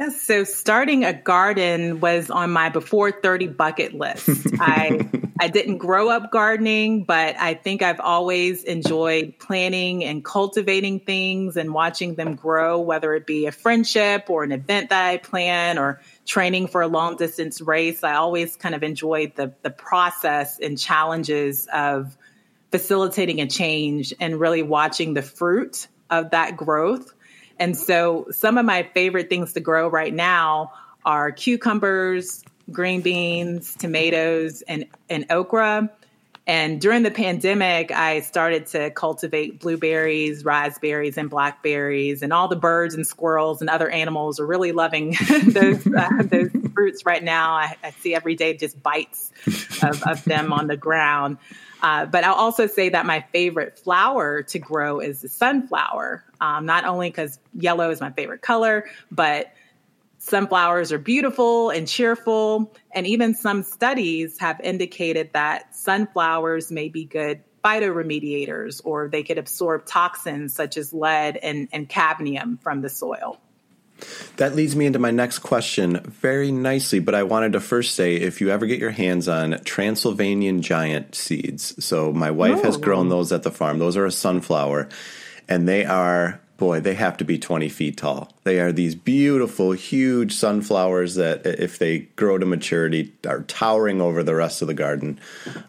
Yes, 0.00 0.22
so 0.22 0.44
starting 0.44 1.04
a 1.04 1.12
garden 1.12 2.00
was 2.00 2.30
on 2.30 2.52
my 2.52 2.70
before 2.70 3.12
30 3.12 3.48
bucket 3.48 3.92
list. 3.92 4.46
I 4.58 5.06
I 5.38 5.48
didn't 5.48 5.76
grow 5.76 6.08
up 6.08 6.30
gardening, 6.30 7.04
but 7.04 7.36
I 7.38 7.52
think 7.52 7.82
I've 7.82 8.00
always 8.00 8.64
enjoyed 8.64 9.34
planning 9.38 10.02
and 10.02 10.24
cultivating 10.24 11.00
things 11.00 11.58
and 11.58 11.74
watching 11.74 12.14
them 12.14 12.34
grow, 12.34 12.80
whether 12.80 13.14
it 13.14 13.26
be 13.26 13.44
a 13.44 13.52
friendship 13.52 14.30
or 14.30 14.42
an 14.42 14.52
event 14.52 14.88
that 14.88 15.06
I 15.06 15.18
plan 15.18 15.76
or 15.76 16.00
training 16.24 16.68
for 16.68 16.80
a 16.80 16.88
long 16.88 17.16
distance 17.16 17.60
race. 17.60 18.02
I 18.02 18.14
always 18.14 18.56
kind 18.56 18.74
of 18.74 18.82
enjoyed 18.82 19.36
the 19.36 19.52
the 19.60 19.70
process 19.70 20.58
and 20.60 20.78
challenges 20.78 21.68
of 21.70 22.16
facilitating 22.70 23.42
a 23.42 23.46
change 23.46 24.14
and 24.18 24.40
really 24.40 24.62
watching 24.62 25.12
the 25.12 25.22
fruit 25.22 25.88
of 26.08 26.30
that 26.30 26.56
growth. 26.56 27.12
And 27.60 27.76
so 27.76 28.26
some 28.30 28.56
of 28.56 28.64
my 28.64 28.82
favorite 28.82 29.28
things 29.28 29.52
to 29.52 29.60
grow 29.60 29.86
right 29.86 30.12
now 30.12 30.72
are 31.04 31.30
cucumbers, 31.30 32.42
green 32.72 33.02
beans, 33.02 33.74
tomatoes, 33.74 34.62
and, 34.62 34.86
and 35.10 35.26
okra. 35.30 35.90
And 36.46 36.80
during 36.80 37.02
the 37.02 37.10
pandemic, 37.10 37.92
I 37.92 38.20
started 38.20 38.66
to 38.68 38.90
cultivate 38.90 39.60
blueberries, 39.60 40.44
raspberries, 40.44 41.18
and 41.18 41.28
blackberries, 41.28 42.22
and 42.22 42.32
all 42.32 42.48
the 42.48 42.56
birds 42.56 42.94
and 42.94 43.06
squirrels 43.06 43.60
and 43.60 43.68
other 43.68 43.88
animals 43.90 44.40
are 44.40 44.46
really 44.46 44.72
loving 44.72 45.10
those 45.46 45.86
uh, 45.86 46.08
those 46.24 46.50
fruits 46.74 47.04
right 47.04 47.22
now. 47.22 47.52
I, 47.52 47.76
I, 47.84 47.90
see 47.90 48.14
every 48.14 48.34
day 48.36 48.56
just 48.56 48.82
bites 48.82 49.30
of, 49.82 50.02
of 50.02 50.24
them 50.24 50.52
on 50.52 50.66
the 50.66 50.76
ground. 50.76 51.36
Uh, 51.82 52.06
but 52.06 52.24
I'll 52.24 52.34
also 52.34 52.66
say 52.66 52.88
that 52.90 53.06
my 53.06 53.24
favorite 53.32 53.78
flower 53.78 54.42
to 54.42 54.58
grow 54.58 55.00
is 55.00 55.22
the 55.22 55.28
sunflower, 55.28 56.24
um, 56.40 56.66
not 56.66 56.84
only 56.84 57.10
because 57.10 57.38
yellow 57.54 57.90
is 57.90 58.00
my 58.00 58.10
favorite 58.10 58.42
color, 58.42 58.86
but 59.10 59.52
sunflowers 60.18 60.92
are 60.92 60.98
beautiful 60.98 61.70
and 61.70 61.88
cheerful. 61.88 62.74
And 62.92 63.06
even 63.06 63.34
some 63.34 63.62
studies 63.62 64.38
have 64.38 64.60
indicated 64.60 65.30
that 65.32 65.74
sunflowers 65.74 66.70
may 66.70 66.88
be 66.88 67.04
good 67.04 67.42
phytoremediators 67.64 68.80
or 68.84 69.08
they 69.08 69.22
could 69.22 69.38
absorb 69.38 69.86
toxins 69.86 70.54
such 70.54 70.76
as 70.76 70.92
lead 70.92 71.36
and, 71.38 71.68
and 71.72 71.88
cadmium 71.88 72.58
from 72.62 72.80
the 72.82 72.88
soil. 72.88 73.38
That 74.36 74.54
leads 74.54 74.74
me 74.74 74.86
into 74.86 74.98
my 74.98 75.10
next 75.10 75.40
question 75.40 76.00
very 76.20 76.52
nicely, 76.52 76.98
but 76.98 77.14
I 77.14 77.22
wanted 77.22 77.52
to 77.52 77.60
first 77.60 77.94
say 77.94 78.16
if 78.16 78.40
you 78.40 78.50
ever 78.50 78.66
get 78.66 78.78
your 78.78 78.90
hands 78.90 79.28
on 79.28 79.60
Transylvanian 79.64 80.62
giant 80.62 81.14
seeds. 81.14 81.84
So 81.84 82.12
my 82.12 82.30
wife 82.30 82.58
oh. 82.58 82.62
has 82.62 82.76
grown 82.76 83.08
those 83.08 83.32
at 83.32 83.42
the 83.42 83.50
farm. 83.50 83.78
Those 83.78 83.96
are 83.96 84.06
a 84.06 84.12
sunflower, 84.12 84.88
and 85.48 85.68
they 85.68 85.84
are 85.84 86.40
boy, 86.60 86.78
they 86.78 86.94
have 86.94 87.16
to 87.16 87.24
be 87.24 87.38
20 87.38 87.70
feet 87.70 87.96
tall. 87.96 88.30
They 88.44 88.60
are 88.60 88.70
these 88.70 88.94
beautiful, 88.94 89.72
huge 89.72 90.34
sunflowers 90.34 91.14
that, 91.14 91.44
if 91.46 91.78
they 91.78 92.00
grow 92.14 92.36
to 92.36 92.44
maturity, 92.44 93.14
are 93.26 93.42
towering 93.42 94.02
over 94.02 94.22
the 94.22 94.34
rest 94.34 94.60
of 94.60 94.68
the 94.68 94.74
garden 94.74 95.18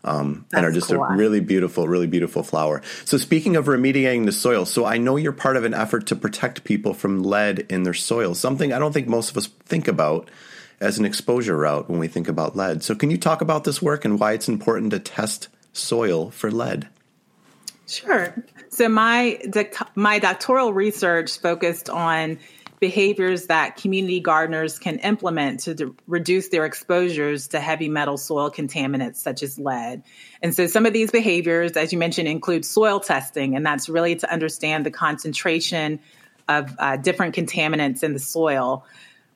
um, 0.04 0.45
and 0.54 0.65
are 0.65 0.71
just 0.71 0.89
cool. 0.89 1.01
a 1.01 1.15
really 1.15 1.39
beautiful, 1.39 1.88
really 1.88 2.08
beautiful 2.08 2.43
flower. 2.43 2.82
So, 3.06 3.17
speaking 3.17 3.56
of 3.56 3.65
remediating 3.65 4.25
the 4.25 4.34
soil, 4.34 4.65
so 4.65 4.86
I 4.86 4.97
know 4.97 5.15
you're 5.15 5.32
part 5.32 5.56
of 5.56 5.63
an 5.63 5.73
effort 5.73 6.08
to 6.08 6.15
protect 6.15 6.65
people 6.65 6.93
from 6.93 7.23
lead 7.23 7.60
in 7.69 7.84
their 7.84 7.93
soil, 7.93 8.36
something 8.36 8.73
I 8.73 8.77
don't 8.77 8.91
think 8.91 9.08
most 9.08 9.32
of 9.32 9.38
us 9.38 9.47
think 9.47 9.88
about 9.88 10.30
as 10.82 10.99
an 10.99 11.06
exposure 11.06 11.56
route 11.56 11.89
when 11.89 11.99
we 11.99 12.10
think 12.10 12.27
about 12.27 12.58
lead. 12.58 12.84
So, 12.84 12.95
can 12.95 13.10
you 13.10 13.17
talk 13.17 13.39
about 13.39 13.63
this 13.63 13.82
work 13.82 14.04
and 14.04 14.19
why 14.19 14.34
it's 14.34 14.49
important 14.49 14.91
to 14.91 14.99
test 14.99 15.47
soil 15.71 16.32
for 16.32 16.51
lead? 16.51 16.89
Sure. 17.88 18.36
So 18.71 18.88
my 18.88 19.39
my 19.95 20.19
doctoral 20.19 20.73
research 20.73 21.39
focused 21.39 21.89
on 21.89 22.39
behaviors 22.79 23.45
that 23.47 23.75
community 23.75 24.21
gardeners 24.21 24.79
can 24.79 24.97
implement 24.99 25.60
to 25.60 25.95
reduce 26.07 26.47
their 26.47 26.65
exposures 26.65 27.49
to 27.49 27.60
heavy 27.60 27.89
metal 27.89 28.17
soil 28.17 28.49
contaminants 28.49 29.17
such 29.17 29.43
as 29.43 29.60
lead. 29.60 30.03
And 30.41 30.55
so 30.55 30.65
some 30.65 30.88
of 30.88 30.93
these 30.93 31.12
behaviors, 31.12 31.73
as 31.73 31.93
you 31.93 31.99
mentioned, 31.99 32.27
include 32.27 32.65
soil 32.65 32.99
testing, 32.99 33.55
and 33.55 33.63
that's 33.63 33.88
really 33.88 34.15
to 34.15 34.31
understand 34.34 34.86
the 34.86 34.91
concentration 34.91 35.99
of 36.47 36.73
uh, 36.79 36.97
different 36.97 37.36
contaminants 37.36 38.03
in 38.03 38.13
the 38.13 38.19
soil. 38.19 38.86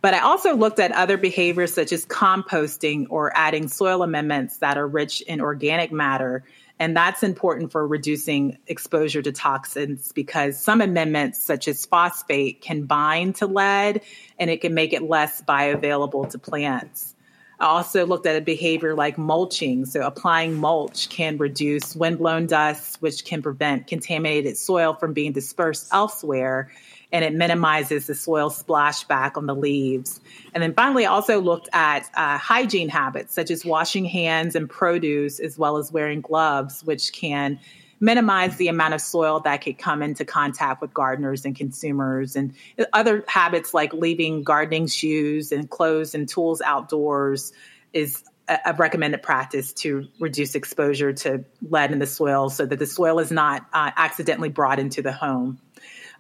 But 0.02 0.14
I 0.14 0.20
also 0.20 0.56
looked 0.56 0.80
at 0.80 0.92
other 0.92 1.18
behaviors 1.18 1.74
such 1.74 1.92
as 1.92 2.06
composting 2.06 3.08
or 3.10 3.32
adding 3.36 3.68
soil 3.68 4.02
amendments 4.02 4.58
that 4.58 4.78
are 4.78 4.88
rich 4.88 5.22
in 5.22 5.42
organic 5.42 5.92
matter 5.92 6.44
and 6.80 6.96
that's 6.96 7.24
important 7.24 7.72
for 7.72 7.88
reducing 7.88 8.58
exposure 8.68 9.22
to 9.22 9.32
toxins 9.32 10.12
because 10.12 10.60
some 10.60 10.82
amendments, 10.82 11.42
such 11.42 11.68
as 11.68 11.86
phosphate, 11.86 12.62
can 12.62 12.84
bind 12.84 13.36
to 13.36 13.48
lead 13.48 14.02
and 14.38 14.50
it 14.50 14.62
can 14.62 14.74
make 14.74 14.92
it 14.92 15.04
less 15.04 15.42
bioavailable 15.42 16.30
to 16.32 16.40
plants. 16.40 17.16
I 17.60 17.68
also 17.68 18.06
looked 18.06 18.26
at 18.26 18.36
a 18.36 18.42
behavior 18.42 18.94
like 18.94 19.18
mulching. 19.18 19.86
So, 19.86 20.02
applying 20.02 20.56
mulch 20.56 21.08
can 21.08 21.38
reduce 21.38 21.96
windblown 21.96 22.48
dust, 22.48 23.02
which 23.02 23.24
can 23.24 23.42
prevent 23.42 23.88
contaminated 23.88 24.58
soil 24.58 24.94
from 24.94 25.14
being 25.14 25.32
dispersed 25.32 25.88
elsewhere. 25.94 26.70
And 27.12 27.24
it 27.24 27.34
minimizes 27.34 28.08
the 28.08 28.16
soil 28.16 28.50
splashback 28.50 29.38
on 29.38 29.46
the 29.46 29.56
leaves. 29.56 30.20
And 30.54 30.62
then 30.62 30.74
finally, 30.74 31.06
also 31.06 31.40
looked 31.40 31.70
at 31.74 32.10
uh, 32.14 32.38
hygiene 32.38 32.90
habits 32.90 33.34
such 33.34 33.52
as 33.52 33.66
washing 33.66 34.06
hands 34.06 34.56
and 34.56 34.70
produce, 34.70 35.40
as 35.40 35.58
well 35.58 35.78
as 35.78 35.92
wearing 35.92 36.22
gloves, 36.22 36.84
which 36.84 37.14
can 37.14 37.60
minimize 38.00 38.58
the 38.58 38.68
amount 38.68 38.94
of 38.94 39.02
soil 39.02 39.40
that 39.42 39.58
could 39.58 39.78
come 39.78 40.02
into 40.02 40.26
contact 40.26 40.82
with 40.82 40.94
gardeners 40.94 41.46
and 41.46 41.56
consumers 41.56 42.36
and 42.36 42.54
other 42.92 43.24
habits 43.28 43.74
like 43.74 43.94
leaving 43.94 44.44
gardening 44.44 44.86
shoes 44.88 45.52
and 45.52 45.70
clothes 45.70 46.14
and 46.14 46.28
tools 46.28 46.62
outdoors 46.62 47.54
is 47.94 48.24
a 48.48 48.74
recommended 48.78 49.24
practice 49.24 49.74
to 49.74 50.08
reduce 50.20 50.54
exposure 50.54 51.14
to 51.14 51.44
lead 51.68 51.92
in 51.92 52.00
the 52.00 52.06
soil 52.06 52.50
so 52.50 52.66
that 52.66 52.78
the 52.78 52.86
soil 52.86 53.20
is 53.20 53.32
not 53.32 53.66
uh, 53.74 53.92
accidentally 53.96 54.50
brought 54.50 54.78
into 54.78 55.02
the 55.02 55.12
home. 55.12 55.60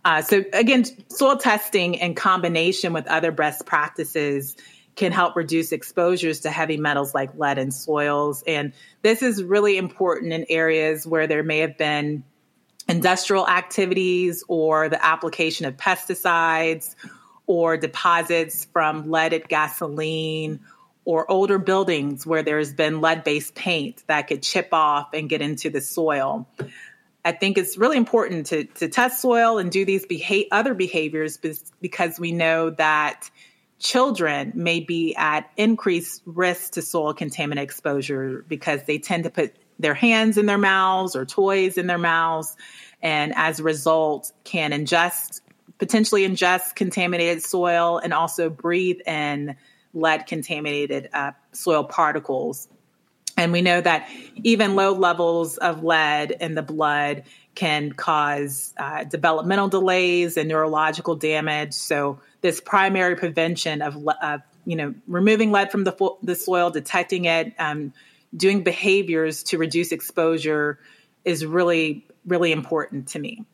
Uh, 0.05 0.21
so 0.21 0.45
again, 0.53 0.85
soil 1.09 1.35
testing 1.35 1.95
in 1.95 2.13
combination 2.13 2.93
with 2.93 3.07
other 3.07 3.31
best 3.31 3.65
practices 3.65 4.55
can 4.95 5.11
help 5.11 5.35
reduce 5.35 5.71
exposures 5.71 6.41
to 6.41 6.51
heavy 6.51 6.77
metals 6.77 7.13
like 7.13 7.35
lead 7.37 7.57
in 7.57 7.71
soils. 7.71 8.43
And 8.45 8.71
this 9.01 9.23
is 9.23 9.43
really 9.43 9.77
important 9.77 10.31
in 10.31 10.45
areas 10.47 11.05
where 11.07 11.25
there 11.25 11.43
may 11.43 11.59
have 11.59 11.77
been 11.77 12.23
industrial 12.87 13.47
activities 13.47 14.43
or 14.47 14.89
the 14.89 15.03
application 15.03 15.65
of 15.65 15.75
pesticides 15.75 16.95
or 17.47 17.75
deposits 17.75 18.65
from 18.71 19.09
leaded 19.09 19.49
gasoline 19.49 20.59
or 21.03 21.29
older 21.29 21.59
buildings 21.59 22.25
where 22.25 22.43
there's 22.43 22.73
been 22.73 23.01
lead 23.01 23.23
based 23.23 23.55
paint 23.55 24.03
that 24.07 24.27
could 24.27 24.43
chip 24.43 24.69
off 24.71 25.13
and 25.13 25.29
get 25.29 25.41
into 25.41 25.69
the 25.69 25.81
soil. 25.81 26.47
I 27.25 27.31
think 27.31 27.57
it's 27.57 27.75
really 27.75 27.97
important 27.97 28.45
to, 28.47 28.65
to 28.65 28.87
test 28.87 29.19
soil 29.19 29.57
and 29.57 29.71
do 29.71 29.83
these 29.83 30.05
beha- 30.05 30.45
other 30.51 30.75
behaviors 30.75 31.37
because 31.81 32.19
we 32.19 32.31
know 32.31 32.69
that 32.69 33.31
children 33.79 34.51
may 34.53 34.79
be 34.79 35.15
at 35.15 35.49
increased 35.57 36.21
risk 36.25 36.73
to 36.73 36.83
soil 36.83 37.15
contaminant 37.15 37.61
exposure 37.61 38.45
because 38.47 38.83
they 38.83 38.99
tend 38.99 39.23
to 39.23 39.31
put 39.31 39.55
their 39.79 39.95
hands 39.95 40.37
in 40.37 40.45
their 40.45 40.59
mouths 40.59 41.15
or 41.15 41.25
toys 41.25 41.77
in 41.77 41.87
their 41.87 41.97
mouths 41.97 42.55
and 43.01 43.33
as 43.35 43.59
a 43.59 43.63
result 43.63 44.31
can 44.43 44.71
ingest 44.71 45.41
potentially 45.77 46.25
ingest 46.25 46.75
contaminated 46.75 47.43
soil 47.43 47.97
and 47.97 48.13
also 48.13 48.49
breathe 48.49 48.99
in 49.05 49.55
lead 49.93 50.25
contaminated 50.27 51.09
uh, 51.11 51.31
soil 51.51 51.83
particles 51.83 52.69
and 53.37 53.51
we 53.51 53.61
know 53.61 53.81
that 53.81 54.09
even 54.43 54.75
low 54.75 54.93
levels 54.93 55.57
of 55.57 55.83
lead 55.83 56.31
in 56.31 56.55
the 56.55 56.61
blood 56.61 57.23
can 57.53 57.91
cause 57.91 58.73
uh, 58.77 59.03
developmental 59.05 59.67
delays 59.67 60.37
and 60.37 60.49
neurological 60.49 61.15
damage. 61.15 61.73
So 61.73 62.19
this 62.41 62.61
primary 62.61 63.15
prevention 63.15 63.81
of, 63.81 63.95
you 64.65 64.75
know 64.75 64.95
removing 65.07 65.51
lead 65.51 65.71
from 65.71 65.83
the 65.83 65.91
fo- 65.91 66.17
the 66.23 66.35
soil, 66.35 66.71
detecting 66.71 67.25
it, 67.25 67.53
um, 67.59 67.93
doing 68.35 68.63
behaviors 68.63 69.43
to 69.43 69.57
reduce 69.57 69.91
exposure 69.91 70.79
is 71.23 71.45
really 71.45 72.05
really 72.25 72.51
important 72.51 73.09
to 73.09 73.19
me. 73.19 73.45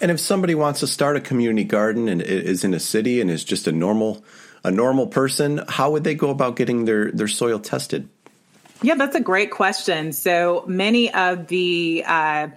And 0.00 0.10
if 0.10 0.20
somebody 0.20 0.54
wants 0.54 0.80
to 0.80 0.86
start 0.86 1.16
a 1.16 1.20
community 1.20 1.64
garden 1.64 2.08
and 2.08 2.20
is 2.20 2.64
in 2.64 2.74
a 2.74 2.80
city 2.80 3.20
and 3.20 3.30
is 3.30 3.44
just 3.44 3.66
a 3.66 3.72
normal 3.72 4.24
a 4.62 4.70
normal 4.70 5.06
person, 5.06 5.62
how 5.68 5.90
would 5.92 6.04
they 6.04 6.14
go 6.14 6.30
about 6.30 6.56
getting 6.56 6.84
their 6.84 7.10
their 7.10 7.28
soil 7.28 7.58
tested? 7.58 8.08
Yeah, 8.82 8.96
that's 8.96 9.14
a 9.14 9.20
great 9.20 9.50
question. 9.52 10.12
So 10.12 10.64
many 10.66 11.12
of 11.14 11.46
the 11.46 12.04
uh, 12.06 12.48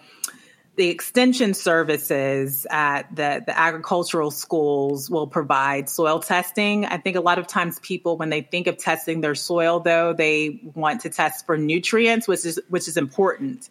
the 0.75 0.89
extension 0.89 1.53
services 1.53 2.67
at 2.69 3.15
the, 3.15 3.43
the 3.45 3.57
agricultural 3.57 4.31
schools 4.31 5.09
will 5.09 5.27
provide 5.27 5.87
soil 5.87 6.19
testing. 6.19 6.85
I 6.85 6.97
think 6.97 7.15
a 7.15 7.21
lot 7.21 7.39
of 7.39 7.47
times 7.47 7.79
people, 7.79 8.17
when 8.17 8.29
they 8.29 8.41
think 8.41 8.67
of 8.67 8.77
testing 8.77 9.21
their 9.21 9.35
soil, 9.35 9.79
though, 9.79 10.11
they 10.11 10.59
want 10.73 11.01
to 11.01 11.09
test 11.09 11.45
for 11.45 11.57
nutrients, 11.57 12.27
which 12.27 12.45
is 12.45 12.59
which 12.69 12.87
is 12.87 12.97
important. 12.97 13.69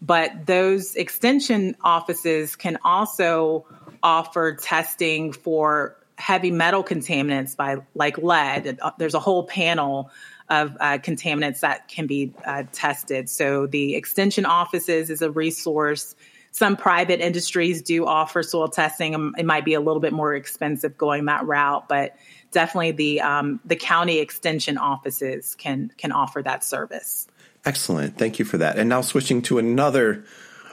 But 0.00 0.46
those 0.46 0.94
extension 0.94 1.76
offices 1.82 2.56
can 2.56 2.78
also 2.84 3.66
offer 4.02 4.54
testing 4.54 5.32
for 5.32 5.96
heavy 6.16 6.50
metal 6.50 6.82
contaminants 6.82 7.56
by 7.56 7.78
like 7.94 8.16
lead. 8.18 8.78
There's 8.98 9.14
a 9.14 9.20
whole 9.20 9.44
panel 9.44 10.10
of 10.48 10.76
uh, 10.80 10.98
contaminants 10.98 11.60
that 11.60 11.88
can 11.88 12.06
be 12.06 12.32
uh, 12.44 12.64
tested. 12.72 13.28
So 13.28 13.66
the 13.66 13.94
extension 13.94 14.46
offices 14.46 15.10
is 15.10 15.22
a 15.22 15.30
resource 15.30 16.14
some 16.56 16.78
private 16.78 17.20
industries 17.20 17.82
do 17.82 18.06
offer 18.06 18.42
soil 18.42 18.68
testing. 18.68 19.14
Um, 19.14 19.34
it 19.36 19.44
might 19.44 19.66
be 19.66 19.74
a 19.74 19.80
little 19.80 20.00
bit 20.00 20.14
more 20.14 20.34
expensive 20.34 20.96
going 20.96 21.26
that 21.26 21.44
route, 21.44 21.86
but 21.86 22.16
definitely 22.50 22.92
the 22.92 23.20
um, 23.20 23.60
the 23.66 23.76
county 23.76 24.20
extension 24.20 24.78
offices 24.78 25.54
can 25.56 25.92
can 25.98 26.12
offer 26.12 26.40
that 26.42 26.64
service. 26.64 27.26
Excellent, 27.66 28.16
thank 28.16 28.38
you 28.38 28.46
for 28.46 28.56
that. 28.56 28.78
And 28.78 28.88
now 28.88 29.02
switching 29.02 29.42
to 29.42 29.58
another 29.58 30.24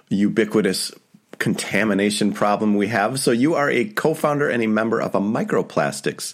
ubiquitous 0.08 0.94
contamination 1.40 2.32
problem 2.32 2.76
we 2.76 2.88
have. 2.88 3.20
So 3.20 3.32
you 3.32 3.56
are 3.56 3.70
a 3.70 3.84
co-founder 3.84 4.50
and 4.50 4.64
a 4.64 4.68
member 4.68 5.02
of 5.02 5.16
a 5.16 5.20
microplastics 5.20 6.34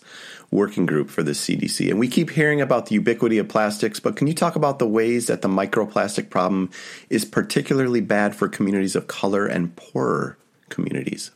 working 0.51 0.85
group 0.85 1.09
for 1.09 1.23
the 1.23 1.31
CDC. 1.31 1.89
And 1.89 1.99
we 1.99 2.07
keep 2.07 2.29
hearing 2.29 2.61
about 2.61 2.87
the 2.87 2.95
ubiquity 2.95 3.37
of 3.37 3.47
plastics, 3.47 3.99
but 3.99 4.15
can 4.15 4.27
you 4.27 4.33
talk 4.33 4.55
about 4.55 4.79
the 4.79 4.87
ways 4.87 5.27
that 5.27 5.41
the 5.41 5.47
microplastic 5.47 6.29
problem 6.29 6.71
is 7.09 7.25
particularly 7.25 8.01
bad 8.01 8.35
for 8.35 8.47
communities 8.47 8.95
of 8.95 9.07
color 9.07 9.45
and 9.45 9.75
poorer 9.75 10.37
communities? 10.69 11.31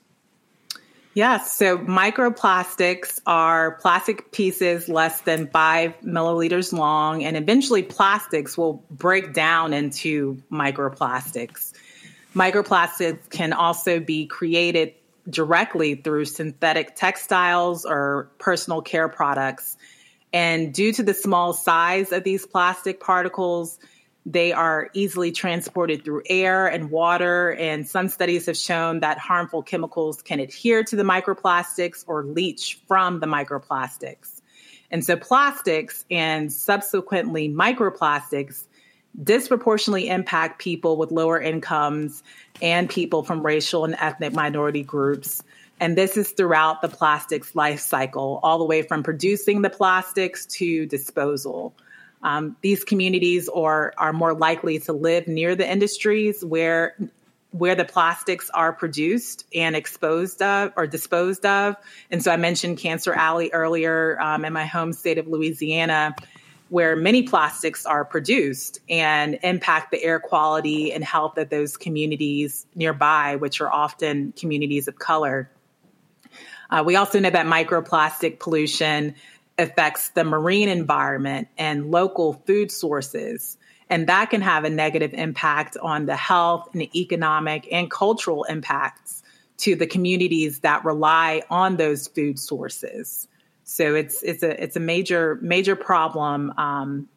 Yes. 1.15 1.55
So 1.55 1.77
microplastics 1.77 3.19
are 3.27 3.73
plastic 3.75 4.31
pieces 4.31 4.89
less 4.89 5.21
than 5.21 5.47
five 5.47 5.93
milliliters 6.01 6.73
long, 6.73 7.23
and 7.23 7.37
eventually 7.37 7.83
plastics 7.83 8.57
will 8.57 8.83
break 8.89 9.31
down 9.33 9.73
into 9.73 10.41
microplastics. 10.51 11.73
Microplastics 12.35 13.29
can 13.29 13.53
also 13.53 13.99
be 13.99 14.25
created 14.25 14.95
directly 15.29 15.95
through 15.95 16.25
synthetic 16.25 16.95
textiles 16.95 17.85
or 17.85 18.29
personal 18.39 18.81
care 18.81 19.07
products. 19.07 19.77
And 20.33 20.73
due 20.73 20.91
to 20.93 21.03
the 21.03 21.13
small 21.13 21.53
size 21.53 22.11
of 22.11 22.23
these 22.23 22.45
plastic 22.45 22.99
particles, 22.99 23.79
they 24.25 24.53
are 24.53 24.89
easily 24.93 25.31
transported 25.31 26.05
through 26.05 26.23
air 26.29 26.67
and 26.67 26.89
water. 26.89 27.53
And 27.53 27.87
some 27.87 28.07
studies 28.07 28.45
have 28.47 28.57
shown 28.57 29.01
that 29.01 29.17
harmful 29.17 29.61
chemicals 29.61 30.21
can 30.21 30.39
adhere 30.39 30.83
to 30.85 30.95
the 30.95 31.03
microplastics 31.03 32.03
or 32.07 32.23
leach 32.23 32.79
from 32.87 33.19
the 33.19 33.27
microplastics. 33.27 34.41
And 34.89 35.03
so, 35.03 35.17
plastics 35.17 36.05
and 36.11 36.53
subsequently 36.53 37.49
microplastics 37.49 38.65
disproportionately 39.21 40.09
impact 40.09 40.59
people 40.59 40.97
with 40.97 41.11
lower 41.11 41.39
incomes 41.39 42.23
and 42.61 42.89
people 42.89 43.23
from 43.23 43.45
racial 43.45 43.85
and 43.85 43.95
ethnic 43.99 44.33
minority 44.33 44.83
groups. 44.83 45.43
And 45.79 45.97
this 45.97 46.17
is 46.17 46.31
throughout 46.31 46.81
the 46.81 46.87
plastics 46.87 47.55
life 47.55 47.79
cycle, 47.79 48.39
all 48.41 48.57
the 48.57 48.65
way 48.65 48.81
from 48.81 49.03
producing 49.03 49.61
the 49.61 49.69
plastics 49.69 50.45
to 50.45 50.85
disposal. 50.85 51.73
Um, 52.21 52.55
these 52.61 52.83
communities 52.83 53.49
are, 53.49 53.93
are 53.97 54.13
more 54.13 54.33
likely 54.33 54.79
to 54.79 54.93
live 54.93 55.27
near 55.27 55.55
the 55.55 55.69
industries 55.69 56.43
where 56.43 56.95
where 57.51 57.75
the 57.75 57.85
plastics 57.85 58.49
are 58.49 58.73
produced 58.73 59.45
and 59.53 59.75
exposed 59.75 60.41
of 60.41 60.73
or 60.75 60.87
disposed 60.87 61.45
of. 61.45 61.75
And 62.09 62.23
so 62.23 62.31
I 62.31 62.37
mentioned 62.37 62.79
Cancer 62.79 63.13
Alley 63.13 63.51
earlier 63.53 64.19
um, 64.19 64.43
in 64.43 64.53
my 64.53 64.65
home 64.65 64.91
state 64.91 65.19
of 65.19 65.27
Louisiana 65.27 66.15
where 66.73 66.95
many 66.95 67.21
plastics 67.21 67.85
are 67.85 68.03
produced 68.03 68.79
and 68.89 69.37
impact 69.43 69.91
the 69.91 70.03
air 70.03 70.19
quality 70.19 70.91
and 70.91 71.03
health 71.03 71.37
of 71.37 71.47
those 71.49 71.77
communities 71.77 72.65
nearby, 72.73 73.35
which 73.35 73.61
are 73.61 73.71
often 73.71 74.31
communities 74.31 74.87
of 74.87 74.97
color. 74.97 75.47
Uh, 76.71 76.81
we 76.83 76.95
also 76.95 77.19
know 77.19 77.29
that 77.29 77.45
microplastic 77.45 78.39
pollution 78.39 79.13
affects 79.59 80.09
the 80.09 80.23
marine 80.23 80.67
environment 80.67 81.47
and 81.59 81.91
local 81.91 82.41
food 82.47 82.71
sources. 82.71 83.55
And 83.91 84.07
that 84.07 84.31
can 84.31 84.41
have 84.41 84.63
a 84.63 84.69
negative 84.71 85.13
impact 85.13 85.77
on 85.79 86.07
the 86.07 86.15
health 86.15 86.69
and 86.73 86.81
the 86.81 86.99
economic 86.99 87.67
and 87.71 87.91
cultural 87.91 88.45
impacts 88.45 89.21
to 89.57 89.75
the 89.75 89.85
communities 89.85 90.61
that 90.61 90.83
rely 90.83 91.43
on 91.51 91.77
those 91.77 92.07
food 92.07 92.39
sources. 92.39 93.27
So 93.63 93.95
it's 93.95 94.21
it's 94.23 94.43
a 94.43 94.63
it's 94.63 94.75
a 94.75 94.79
major 94.79 95.37
major 95.41 95.75
problem 95.75 96.51
um, 96.57 97.09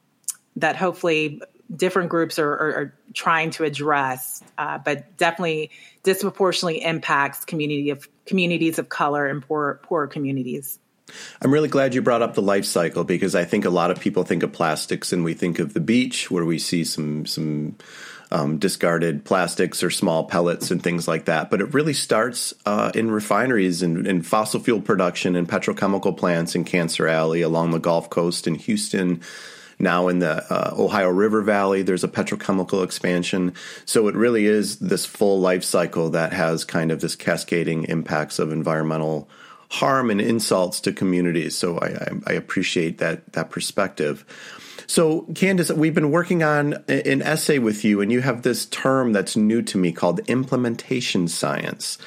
that 0.56 0.76
hopefully 0.76 1.42
different 1.74 2.08
groups 2.10 2.38
are, 2.38 2.50
are, 2.50 2.74
are 2.74 2.94
trying 3.12 3.50
to 3.50 3.64
address, 3.64 4.42
uh, 4.56 4.78
but 4.78 5.16
definitely 5.16 5.70
disproportionately 6.02 6.82
impacts 6.82 7.44
community 7.44 7.90
of 7.90 8.08
communities 8.24 8.78
of 8.78 8.88
color 8.88 9.26
and 9.26 9.42
poor 9.42 9.80
poor 9.82 10.06
communities. 10.06 10.78
I'm 11.40 11.52
really 11.52 11.68
glad 11.68 11.94
you 11.94 12.02
brought 12.02 12.22
up 12.22 12.34
the 12.34 12.42
life 12.42 12.64
cycle 12.64 13.04
because 13.04 13.34
I 13.34 13.44
think 13.44 13.64
a 13.64 13.70
lot 13.70 13.90
of 13.90 14.00
people 14.00 14.24
think 14.24 14.42
of 14.42 14.52
plastics 14.52 15.12
and 15.12 15.24
we 15.24 15.34
think 15.34 15.58
of 15.58 15.72
the 15.72 15.80
beach 15.80 16.30
where 16.30 16.44
we 16.44 16.58
see 16.58 16.84
some 16.84 17.26
some 17.26 17.76
um, 18.30 18.58
discarded 18.58 19.24
plastics 19.24 19.82
or 19.82 19.90
small 19.90 20.24
pellets 20.24 20.70
and 20.70 20.82
things 20.82 21.06
like 21.06 21.26
that. 21.26 21.50
But 21.50 21.60
it 21.60 21.74
really 21.74 21.92
starts 21.92 22.54
uh, 22.64 22.90
in 22.94 23.10
refineries 23.10 23.82
and, 23.82 24.06
and, 24.06 24.26
fossil 24.26 24.60
fuel 24.60 24.80
production 24.80 25.36
and 25.36 25.48
petrochemical 25.48 26.16
plants 26.16 26.54
in 26.54 26.64
Cancer 26.64 27.06
Alley 27.06 27.42
along 27.42 27.70
the 27.70 27.78
Gulf 27.78 28.10
Coast 28.10 28.46
in 28.46 28.56
Houston. 28.56 29.22
Now 29.78 30.08
in 30.08 30.18
the 30.20 30.44
uh, 30.52 30.74
Ohio 30.76 31.08
River 31.10 31.42
Valley, 31.42 31.82
there's 31.82 32.04
a 32.04 32.08
petrochemical 32.08 32.82
expansion. 32.82 33.54
So 33.84 34.08
it 34.08 34.14
really 34.14 34.46
is 34.46 34.78
this 34.78 35.06
full 35.06 35.40
life 35.40 35.64
cycle 35.64 36.10
that 36.10 36.32
has 36.32 36.64
kind 36.64 36.90
of 36.90 37.00
this 37.00 37.14
cascading 37.14 37.84
impacts 37.84 38.38
of 38.38 38.52
environmental 38.52 39.28
harm 39.68 40.10
and 40.10 40.20
insults 40.20 40.80
to 40.80 40.92
communities. 40.92 41.56
So 41.56 41.78
I, 41.78 41.88
I, 41.88 42.08
I 42.28 42.32
appreciate 42.32 42.98
that 42.98 43.32
that 43.34 43.50
perspective. 43.50 44.24
So, 44.86 45.22
Candis, 45.32 45.74
we've 45.74 45.94
been 45.94 46.10
working 46.10 46.42
on 46.42 46.74
an 46.88 47.22
essay 47.22 47.58
with 47.58 47.84
you, 47.84 48.00
and 48.00 48.12
you 48.12 48.20
have 48.20 48.42
this 48.42 48.66
term 48.66 49.12
that's 49.12 49.36
new 49.36 49.62
to 49.62 49.78
me 49.78 49.92
called 49.92 50.20
implementation 50.28 51.28
science. 51.28 51.98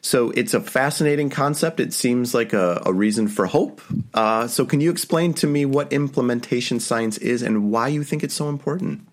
So, 0.00 0.30
it's 0.32 0.52
a 0.52 0.60
fascinating 0.60 1.30
concept. 1.30 1.78
It 1.78 1.92
seems 1.92 2.34
like 2.34 2.52
a, 2.52 2.82
a 2.84 2.92
reason 2.92 3.28
for 3.28 3.46
hope. 3.46 3.80
Uh, 4.12 4.48
so, 4.48 4.64
can 4.64 4.80
you 4.80 4.90
explain 4.90 5.34
to 5.34 5.46
me 5.46 5.64
what 5.64 5.92
implementation 5.92 6.80
science 6.80 7.18
is 7.18 7.42
and 7.42 7.70
why 7.70 7.88
you 7.88 8.02
think 8.02 8.24
it's 8.24 8.34
so 8.34 8.48
important? 8.48 9.06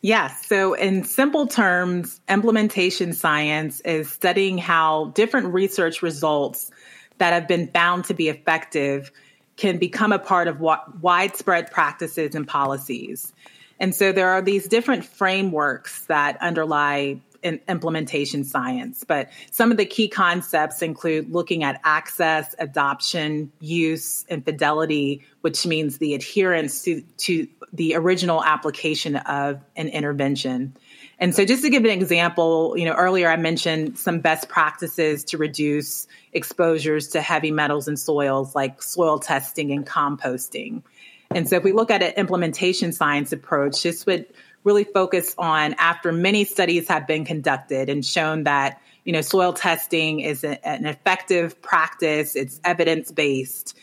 Yes. 0.00 0.46
So, 0.46 0.74
in 0.74 1.04
simple 1.04 1.46
terms, 1.46 2.20
implementation 2.28 3.14
science 3.14 3.80
is 3.80 4.10
studying 4.10 4.58
how 4.58 5.06
different 5.14 5.54
research 5.54 6.02
results 6.02 6.70
that 7.18 7.32
have 7.32 7.48
been 7.48 7.68
found 7.68 8.04
to 8.04 8.14
be 8.14 8.28
effective 8.28 9.10
can 9.58 9.76
become 9.76 10.12
a 10.12 10.18
part 10.18 10.48
of 10.48 10.60
widespread 10.60 11.70
practices 11.70 12.34
and 12.34 12.48
policies. 12.48 13.34
And 13.78 13.94
so 13.94 14.12
there 14.12 14.30
are 14.30 14.40
these 14.40 14.66
different 14.66 15.04
frameworks 15.04 16.06
that 16.06 16.40
underlie 16.40 17.20
implementation 17.42 18.44
science. 18.44 19.04
But 19.06 19.30
some 19.50 19.70
of 19.70 19.76
the 19.76 19.84
key 19.84 20.08
concepts 20.08 20.82
include 20.82 21.30
looking 21.30 21.62
at 21.62 21.80
access, 21.84 22.54
adoption, 22.58 23.52
use, 23.60 24.24
and 24.28 24.44
fidelity, 24.44 25.22
which 25.42 25.66
means 25.66 25.98
the 25.98 26.14
adherence 26.14 26.82
to, 26.84 27.02
to 27.18 27.46
the 27.72 27.94
original 27.94 28.42
application 28.42 29.16
of 29.16 29.60
an 29.76 29.88
intervention. 29.88 30.76
And 31.20 31.34
so 31.34 31.44
just 31.44 31.62
to 31.62 31.70
give 31.70 31.84
an 31.84 31.90
example, 31.90 32.74
you 32.76 32.84
know, 32.84 32.92
earlier 32.92 33.28
I 33.28 33.36
mentioned 33.36 33.98
some 33.98 34.20
best 34.20 34.48
practices 34.48 35.24
to 35.24 35.38
reduce 35.38 36.06
exposures 36.32 37.08
to 37.08 37.20
heavy 37.20 37.50
metals 37.50 37.88
in 37.88 37.96
soils 37.96 38.54
like 38.54 38.82
soil 38.82 39.18
testing 39.18 39.72
and 39.72 39.84
composting. 39.84 40.82
And 41.34 41.48
so 41.48 41.56
if 41.56 41.64
we 41.64 41.72
look 41.72 41.90
at 41.90 42.02
an 42.02 42.12
implementation 42.12 42.92
science 42.92 43.32
approach, 43.32 43.82
this 43.82 44.06
would 44.06 44.26
really 44.64 44.84
focus 44.84 45.34
on 45.38 45.74
after 45.74 46.12
many 46.12 46.44
studies 46.44 46.88
have 46.88 47.06
been 47.06 47.24
conducted 47.24 47.88
and 47.88 48.04
shown 48.04 48.44
that, 48.44 48.80
you 49.04 49.12
know, 49.12 49.20
soil 49.20 49.52
testing 49.52 50.20
is 50.20 50.44
a, 50.44 50.66
an 50.66 50.86
effective 50.86 51.60
practice, 51.62 52.36
it's 52.36 52.60
evidence-based. 52.64 53.76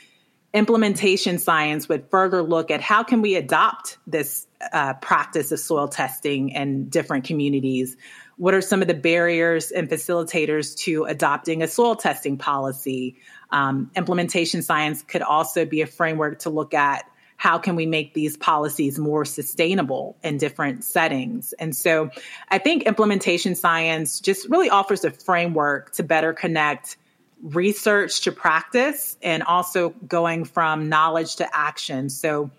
Implementation 0.53 1.37
science 1.37 1.89
would 1.89 2.09
further 2.09 2.41
look 2.41 2.71
at 2.71 2.81
how 2.81 3.03
can 3.03 3.21
we 3.21 3.35
adopt 3.35 3.97
this 4.07 4.47
uh, 4.71 4.93
practice 4.95 5.51
of 5.51 5.59
soil 5.59 5.87
testing 5.87 6.49
in 6.49 6.89
different 6.89 7.25
communities? 7.25 7.97
What 8.37 8.53
are 8.53 8.61
some 8.61 8.81
of 8.81 8.87
the 8.87 8.93
barriers 8.93 9.71
and 9.71 9.89
facilitators 9.89 10.77
to 10.79 11.05
adopting 11.05 11.61
a 11.61 11.67
soil 11.67 11.95
testing 11.95 12.37
policy? 12.37 13.17
Um, 13.49 13.91
implementation 13.95 14.61
science 14.61 15.01
could 15.03 15.21
also 15.21 15.65
be 15.65 15.81
a 15.81 15.87
framework 15.87 16.39
to 16.39 16.49
look 16.49 16.73
at 16.73 17.05
how 17.37 17.57
can 17.57 17.75
we 17.75 17.85
make 17.85 18.13
these 18.13 18.37
policies 18.37 18.97
more 18.97 19.25
sustainable 19.25 20.17
in 20.23 20.37
different 20.37 20.83
settings 20.83 21.53
and 21.59 21.75
so 21.75 22.09
i 22.49 22.57
think 22.57 22.83
implementation 22.83 23.55
science 23.55 24.19
just 24.19 24.49
really 24.49 24.69
offers 24.69 25.03
a 25.03 25.11
framework 25.11 25.91
to 25.91 26.03
better 26.03 26.33
connect 26.33 26.97
research 27.43 28.21
to 28.21 28.31
practice 28.31 29.17
and 29.21 29.43
also 29.43 29.89
going 30.07 30.45
from 30.45 30.87
knowledge 30.89 31.35
to 31.35 31.55
action 31.55 32.09
so 32.09 32.49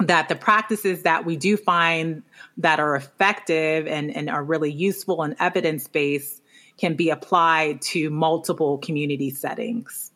that 0.00 0.28
the 0.28 0.36
practices 0.36 1.02
that 1.02 1.24
we 1.24 1.36
do 1.36 1.56
find 1.56 2.22
that 2.58 2.80
are 2.80 2.96
effective 2.96 3.86
and, 3.86 4.14
and 4.14 4.28
are 4.28 4.44
really 4.44 4.70
useful 4.70 5.22
and 5.22 5.36
evidence 5.38 5.88
based 5.88 6.42
can 6.76 6.94
be 6.94 7.10
applied 7.10 7.80
to 7.80 8.10
multiple 8.10 8.78
community 8.78 9.30
settings. 9.30 10.12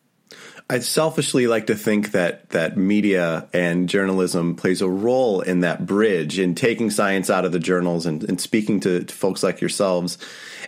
I 0.69 0.79
selfishly 0.79 1.47
like 1.47 1.67
to 1.67 1.75
think 1.75 2.11
that 2.11 2.51
that 2.51 2.77
media 2.77 3.49
and 3.51 3.89
journalism 3.89 4.55
plays 4.55 4.81
a 4.81 4.87
role 4.87 5.41
in 5.41 5.61
that 5.61 5.85
bridge 5.85 6.39
in 6.39 6.55
taking 6.55 6.89
science 6.89 7.29
out 7.29 7.43
of 7.43 7.51
the 7.51 7.59
journals 7.59 8.05
and, 8.05 8.23
and 8.23 8.39
speaking 8.39 8.79
to, 8.81 9.03
to, 9.03 9.13
folks 9.13 9.43
like 9.43 9.59
yourselves, 9.59 10.17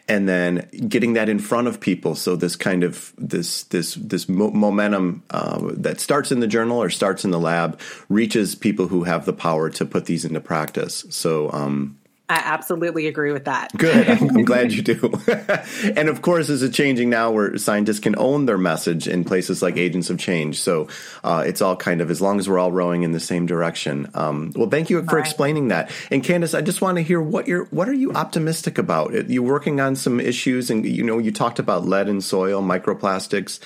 and 0.07 0.27
then 0.27 0.67
getting 0.87 1.13
that 1.13 1.29
in 1.29 1.39
front 1.39 1.67
of 1.67 1.79
people. 1.79 2.15
So 2.15 2.35
this 2.35 2.55
kind 2.55 2.83
of 2.83 3.13
this 3.17 3.63
this 3.63 3.95
this 3.95 4.27
mo- 4.27 4.51
momentum 4.51 5.23
uh, 5.29 5.71
that 5.73 5.99
starts 5.99 6.31
in 6.31 6.39
the 6.39 6.47
journal 6.47 6.81
or 6.81 6.89
starts 6.89 7.23
in 7.23 7.31
the 7.31 7.39
lab 7.39 7.79
reaches 8.09 8.55
people 8.55 8.87
who 8.87 9.03
have 9.03 9.25
the 9.25 9.33
power 9.33 9.69
to 9.71 9.85
put 9.85 10.05
these 10.05 10.25
into 10.25 10.41
practice. 10.41 11.05
So 11.09 11.51
um, 11.51 11.97
I 12.29 12.35
absolutely 12.37 13.07
agree 13.07 13.33
with 13.33 13.45
that. 13.45 13.69
Good. 13.77 14.09
I'm, 14.09 14.43
glad 14.45 14.71
you 14.71 14.81
do. 14.81 15.11
and 15.95 16.07
of 16.07 16.21
course, 16.21 16.49
is 16.49 16.63
it 16.63 16.71
changing 16.71 17.09
now 17.09 17.31
where 17.31 17.57
scientists 17.57 17.99
can 17.99 18.15
own 18.17 18.45
their 18.45 18.57
message 18.57 19.09
in 19.09 19.25
places 19.25 19.61
like 19.61 19.75
Agents 19.75 20.09
of 20.09 20.17
Change? 20.17 20.59
So 20.61 20.87
uh, 21.23 21.43
it's 21.45 21.61
all 21.61 21.75
kind 21.75 21.99
of 21.99 22.09
as 22.09 22.21
long 22.21 22.39
as 22.39 22.47
we're 22.47 22.59
all 22.59 22.71
rowing 22.71 23.03
in 23.03 23.11
the 23.11 23.19
same 23.19 23.45
direction. 23.45 24.09
Um, 24.13 24.53
well, 24.55 24.69
thank 24.69 24.89
you 24.89 25.03
for 25.03 25.19
explaining 25.19 25.67
that. 25.67 25.91
And 26.11 26.23
Candis, 26.23 26.57
I 26.57 26.61
just 26.61 26.81
want 26.81 26.97
to 26.97 27.03
hear 27.03 27.21
what 27.21 27.45
you're 27.47 27.65
what 27.65 27.89
are 27.89 27.93
you 27.93 28.13
optimistic 28.13 28.77
about? 28.77 29.29
You're 29.29 29.43
working 29.43 29.81
on 29.81 29.97
some 29.97 30.21
issues, 30.21 30.69
and 30.69 30.85
you 30.85 31.03
know 31.03 31.17
you 31.17 31.31
talked 31.31 31.59
about 31.59 31.85
lead 31.85 32.07
in 32.07 32.21
soil, 32.21 32.61
microplastics. 32.61 33.59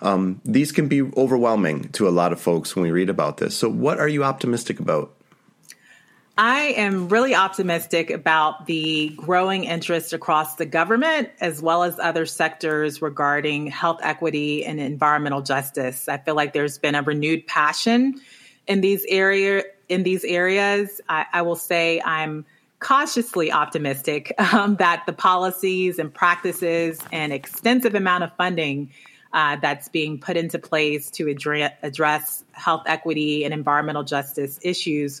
Um, 0.00 0.40
these 0.44 0.72
can 0.72 0.88
be 0.88 1.02
overwhelming 1.02 1.90
to 1.90 2.08
a 2.08 2.10
lot 2.10 2.32
of 2.32 2.40
folks 2.40 2.74
when 2.74 2.82
we 2.82 2.90
read 2.90 3.10
about 3.10 3.36
this. 3.36 3.56
So, 3.56 3.68
what 3.68 4.00
are 4.00 4.08
you 4.08 4.24
optimistic 4.24 4.80
about? 4.80 5.14
I 6.42 6.72
am 6.78 7.10
really 7.10 7.34
optimistic 7.34 8.08
about 8.08 8.64
the 8.64 9.10
growing 9.10 9.64
interest 9.64 10.14
across 10.14 10.54
the 10.54 10.64
government 10.64 11.28
as 11.38 11.60
well 11.60 11.82
as 11.82 11.98
other 11.98 12.24
sectors 12.24 13.02
regarding 13.02 13.66
health 13.66 14.00
equity 14.02 14.64
and 14.64 14.80
environmental 14.80 15.42
justice. 15.42 16.08
I 16.08 16.16
feel 16.16 16.34
like 16.34 16.54
there's 16.54 16.78
been 16.78 16.94
a 16.94 17.02
renewed 17.02 17.46
passion 17.46 18.18
in 18.66 18.80
these 18.80 19.04
area 19.06 19.64
in 19.90 20.02
these 20.02 20.24
areas. 20.24 21.02
I, 21.10 21.26
I 21.30 21.42
will 21.42 21.56
say 21.56 22.00
I'm 22.00 22.46
cautiously 22.78 23.52
optimistic 23.52 24.32
um, 24.54 24.76
that 24.76 25.02
the 25.04 25.12
policies 25.12 25.98
and 25.98 26.12
practices 26.12 27.00
and 27.12 27.34
extensive 27.34 27.94
amount 27.94 28.24
of 28.24 28.34
funding 28.38 28.92
uh, 29.34 29.56
that's 29.56 29.90
being 29.90 30.18
put 30.18 30.38
into 30.38 30.58
place 30.58 31.10
to 31.10 31.28
address, 31.28 31.74
address 31.82 32.44
health 32.52 32.84
equity 32.86 33.44
and 33.44 33.52
environmental 33.52 34.04
justice 34.04 34.58
issues 34.62 35.20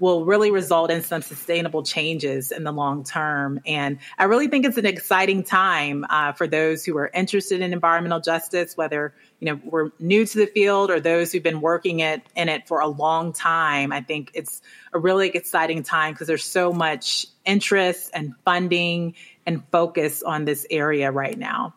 will 0.00 0.24
really 0.24 0.50
result 0.50 0.90
in 0.90 1.02
some 1.02 1.22
sustainable 1.22 1.82
changes 1.82 2.50
in 2.50 2.64
the 2.64 2.72
long 2.72 3.04
term. 3.04 3.60
And 3.66 3.98
I 4.18 4.24
really 4.24 4.48
think 4.48 4.64
it's 4.64 4.78
an 4.78 4.86
exciting 4.86 5.44
time 5.44 6.04
uh, 6.08 6.32
for 6.32 6.46
those 6.46 6.84
who 6.84 6.96
are 6.96 7.10
interested 7.14 7.60
in 7.60 7.72
environmental 7.72 8.20
justice, 8.20 8.76
whether 8.76 9.14
you 9.38 9.46
know 9.46 9.60
we're 9.64 9.90
new 10.00 10.26
to 10.26 10.38
the 10.38 10.46
field 10.46 10.90
or 10.90 10.98
those 10.98 11.30
who've 11.30 11.42
been 11.42 11.60
working 11.60 12.00
it 12.00 12.22
in 12.34 12.48
it 12.48 12.66
for 12.66 12.80
a 12.80 12.88
long 12.88 13.32
time. 13.32 13.92
I 13.92 14.00
think 14.00 14.30
it's 14.34 14.62
a 14.92 14.98
really 14.98 15.28
exciting 15.28 15.82
time 15.82 16.14
because 16.14 16.26
there's 16.26 16.44
so 16.44 16.72
much 16.72 17.26
interest 17.44 18.10
and 18.14 18.34
funding 18.44 19.14
and 19.46 19.62
focus 19.70 20.22
on 20.22 20.44
this 20.44 20.66
area 20.70 21.10
right 21.10 21.38
now. 21.38 21.74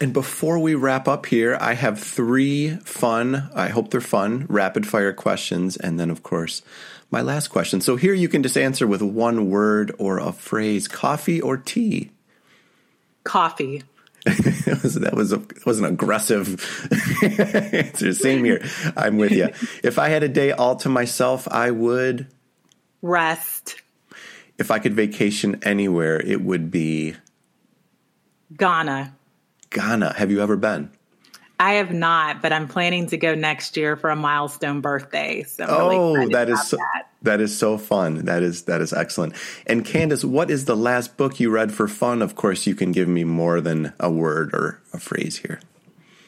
And 0.00 0.12
before 0.12 0.58
we 0.58 0.74
wrap 0.74 1.08
up 1.08 1.26
here, 1.26 1.58
I 1.60 1.74
have 1.74 1.98
three 2.00 2.76
fun, 2.84 3.50
I 3.54 3.68
hope 3.68 3.90
they're 3.90 4.00
fun, 4.00 4.46
rapid 4.48 4.86
fire 4.86 5.12
questions. 5.12 5.76
And 5.76 5.98
then, 5.98 6.10
of 6.10 6.22
course, 6.22 6.62
my 7.10 7.20
last 7.20 7.48
question. 7.48 7.80
So 7.80 7.96
here 7.96 8.14
you 8.14 8.28
can 8.28 8.42
just 8.42 8.56
answer 8.56 8.86
with 8.86 9.02
one 9.02 9.50
word 9.50 9.94
or 9.98 10.18
a 10.18 10.32
phrase 10.32 10.86
coffee 10.88 11.40
or 11.40 11.56
tea? 11.56 12.10
Coffee. 13.24 13.82
that 14.24 15.12
was 15.14 15.32
a 15.32 15.42
was 15.64 15.78
an 15.78 15.86
aggressive 15.86 16.60
answer. 17.22 18.12
Same 18.12 18.44
here. 18.44 18.62
I'm 18.96 19.16
with 19.16 19.32
you. 19.32 19.48
If 19.82 19.98
I 19.98 20.08
had 20.08 20.22
a 20.22 20.28
day 20.28 20.52
all 20.52 20.76
to 20.76 20.88
myself, 20.88 21.48
I 21.48 21.70
would 21.70 22.26
rest. 23.00 23.80
If 24.58 24.70
I 24.70 24.80
could 24.80 24.94
vacation 24.94 25.60
anywhere, 25.62 26.20
it 26.20 26.42
would 26.42 26.70
be 26.70 27.14
Ghana. 28.56 29.14
Ghana. 29.70 30.14
Have 30.14 30.30
you 30.30 30.40
ever 30.40 30.56
been? 30.56 30.90
I 31.60 31.74
have 31.74 31.92
not, 31.92 32.40
but 32.40 32.52
I'm 32.52 32.68
planning 32.68 33.08
to 33.08 33.16
go 33.16 33.34
next 33.34 33.76
year 33.76 33.96
for 33.96 34.10
a 34.10 34.16
milestone 34.16 34.80
birthday. 34.80 35.42
So 35.42 35.64
I'm 35.64 35.70
oh, 35.70 36.14
really 36.14 36.32
that 36.32 36.48
is 36.48 36.68
so, 36.68 36.76
that. 36.76 37.08
that 37.22 37.40
is 37.40 37.56
so 37.56 37.78
fun. 37.78 38.26
That 38.26 38.44
is 38.44 38.62
that 38.64 38.80
is 38.80 38.92
excellent. 38.92 39.34
And 39.66 39.84
Candis, 39.84 40.24
what 40.24 40.50
is 40.50 40.66
the 40.66 40.76
last 40.76 41.16
book 41.16 41.40
you 41.40 41.50
read 41.50 41.72
for 41.72 41.88
fun? 41.88 42.22
Of 42.22 42.36
course, 42.36 42.66
you 42.66 42.76
can 42.76 42.92
give 42.92 43.08
me 43.08 43.24
more 43.24 43.60
than 43.60 43.92
a 43.98 44.10
word 44.10 44.54
or 44.54 44.80
a 44.92 45.00
phrase 45.00 45.38
here. 45.38 45.58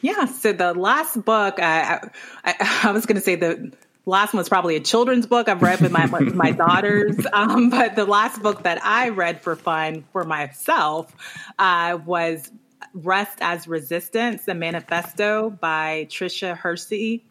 Yeah. 0.01 0.25
So 0.25 0.51
the 0.51 0.73
last 0.73 1.23
book, 1.23 1.59
I 1.59 2.09
I, 2.43 2.81
I 2.83 2.91
was 2.93 3.05
going 3.05 3.15
to 3.15 3.21
say 3.21 3.35
the 3.35 3.71
last 4.05 4.33
one 4.33 4.39
was 4.39 4.49
probably 4.49 4.75
a 4.75 4.81
children's 4.81 5.27
book 5.27 5.47
I've 5.47 5.61
read 5.61 5.79
with 5.79 5.93
my 5.93 6.07
my 6.07 6.51
daughters. 6.51 7.25
Um, 7.31 7.69
but 7.69 7.95
the 7.95 8.05
last 8.05 8.41
book 8.41 8.63
that 8.63 8.83
I 8.83 9.09
read 9.09 9.41
for 9.41 9.55
fun 9.55 10.03
for 10.11 10.25
myself 10.25 11.15
uh, 11.57 11.99
was 12.05 12.51
Rest 12.93 13.37
as 13.41 13.67
Resistance, 13.67 14.47
a 14.47 14.53
manifesto 14.53 15.49
by 15.49 16.07
Tricia 16.09 16.57
Hersey. 16.57 17.23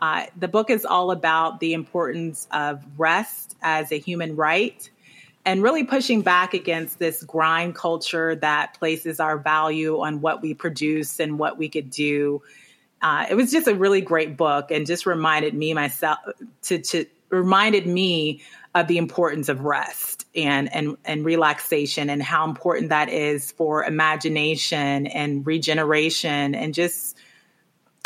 Uh, 0.00 0.26
the 0.36 0.48
book 0.48 0.70
is 0.70 0.84
all 0.84 1.10
about 1.10 1.60
the 1.60 1.72
importance 1.72 2.46
of 2.52 2.84
rest 2.96 3.56
as 3.62 3.90
a 3.90 3.98
human 3.98 4.36
right 4.36 4.88
and 5.44 5.62
really 5.62 5.84
pushing 5.84 6.22
back 6.22 6.54
against 6.54 6.98
this 6.98 7.22
grind 7.22 7.74
culture 7.74 8.36
that 8.36 8.74
places 8.78 9.18
our 9.18 9.38
value 9.38 10.00
on 10.00 10.20
what 10.20 10.42
we 10.42 10.54
produce 10.54 11.18
and 11.20 11.38
what 11.38 11.58
we 11.58 11.68
could 11.68 11.90
do. 11.90 12.42
Uh, 13.00 13.26
it 13.30 13.34
was 13.34 13.50
just 13.50 13.66
a 13.66 13.74
really 13.74 14.00
great 14.00 14.36
book 14.36 14.70
and 14.70 14.86
just 14.86 15.06
reminded 15.06 15.54
me 15.54 15.72
myself 15.72 16.18
to, 16.62 16.78
to 16.78 17.06
reminded 17.30 17.86
me 17.86 18.42
of 18.74 18.86
the 18.86 18.98
importance 18.98 19.48
of 19.48 19.60
rest 19.60 20.26
and 20.34 20.72
and 20.72 20.96
and 21.04 21.24
relaxation 21.24 22.10
and 22.10 22.22
how 22.22 22.44
important 22.44 22.90
that 22.90 23.08
is 23.08 23.50
for 23.52 23.84
imagination 23.84 25.06
and 25.06 25.46
regeneration 25.46 26.54
and 26.54 26.74
just 26.74 27.16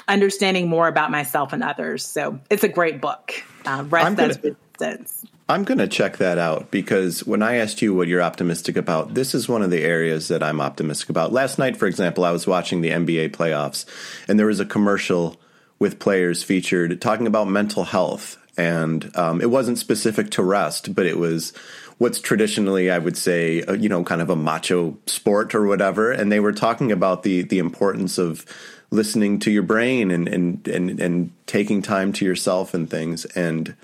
understanding 0.08 0.68
more 0.68 0.88
about 0.88 1.10
myself 1.10 1.52
and 1.52 1.62
others. 1.62 2.04
So 2.04 2.40
it's 2.50 2.64
a 2.64 2.68
great 2.68 3.00
book. 3.00 3.32
Uh, 3.64 3.84
rest 3.88 4.16
gonna, 4.16 4.28
as 4.28 4.42
resistance. 4.42 5.24
I'm 5.48 5.64
going 5.64 5.78
to 5.78 5.88
check 5.88 6.16
that 6.18 6.38
out 6.38 6.70
because 6.70 7.26
when 7.26 7.42
I 7.42 7.56
asked 7.56 7.82
you 7.82 7.94
what 7.94 8.08
you're 8.08 8.22
optimistic 8.22 8.76
about, 8.76 9.14
this 9.14 9.34
is 9.34 9.48
one 9.48 9.62
of 9.62 9.70
the 9.70 9.82
areas 9.82 10.28
that 10.28 10.42
I'm 10.42 10.60
optimistic 10.60 11.10
about. 11.10 11.32
Last 11.32 11.58
night, 11.58 11.76
for 11.76 11.86
example, 11.86 12.24
I 12.24 12.30
was 12.30 12.46
watching 12.46 12.80
the 12.80 12.90
NBA 12.90 13.30
playoffs, 13.30 13.84
and 14.28 14.38
there 14.38 14.46
was 14.46 14.60
a 14.60 14.64
commercial 14.64 15.36
with 15.78 15.98
players 15.98 16.42
featured 16.42 17.00
talking 17.00 17.26
about 17.26 17.48
mental 17.48 17.84
health 17.84 18.38
and 18.56 19.14
um, 19.16 19.40
it 19.40 19.50
wasn't 19.50 19.78
specific 19.78 20.30
to 20.32 20.42
rest, 20.42 20.94
but 20.94 21.06
it 21.06 21.18
was 21.18 21.52
what's 21.98 22.20
traditionally, 22.20 22.90
I 22.90 22.98
would 22.98 23.16
say, 23.16 23.62
uh, 23.62 23.72
you 23.72 23.88
know, 23.88 24.04
kind 24.04 24.20
of 24.20 24.30
a 24.30 24.36
macho 24.36 24.98
sport 25.06 25.54
or 25.54 25.66
whatever. 25.66 26.12
And 26.12 26.30
they 26.30 26.40
were 26.40 26.52
talking 26.52 26.92
about 26.92 27.22
the 27.22 27.42
the 27.42 27.58
importance 27.58 28.18
of 28.18 28.44
listening 28.90 29.38
to 29.40 29.50
your 29.50 29.62
brain 29.62 30.10
and 30.10 30.28
and 30.28 30.68
and, 30.68 31.00
and 31.00 31.32
taking 31.46 31.82
time 31.82 32.12
to 32.14 32.24
yourself 32.24 32.74
and 32.74 32.88
things 32.88 33.24
and. 33.24 33.74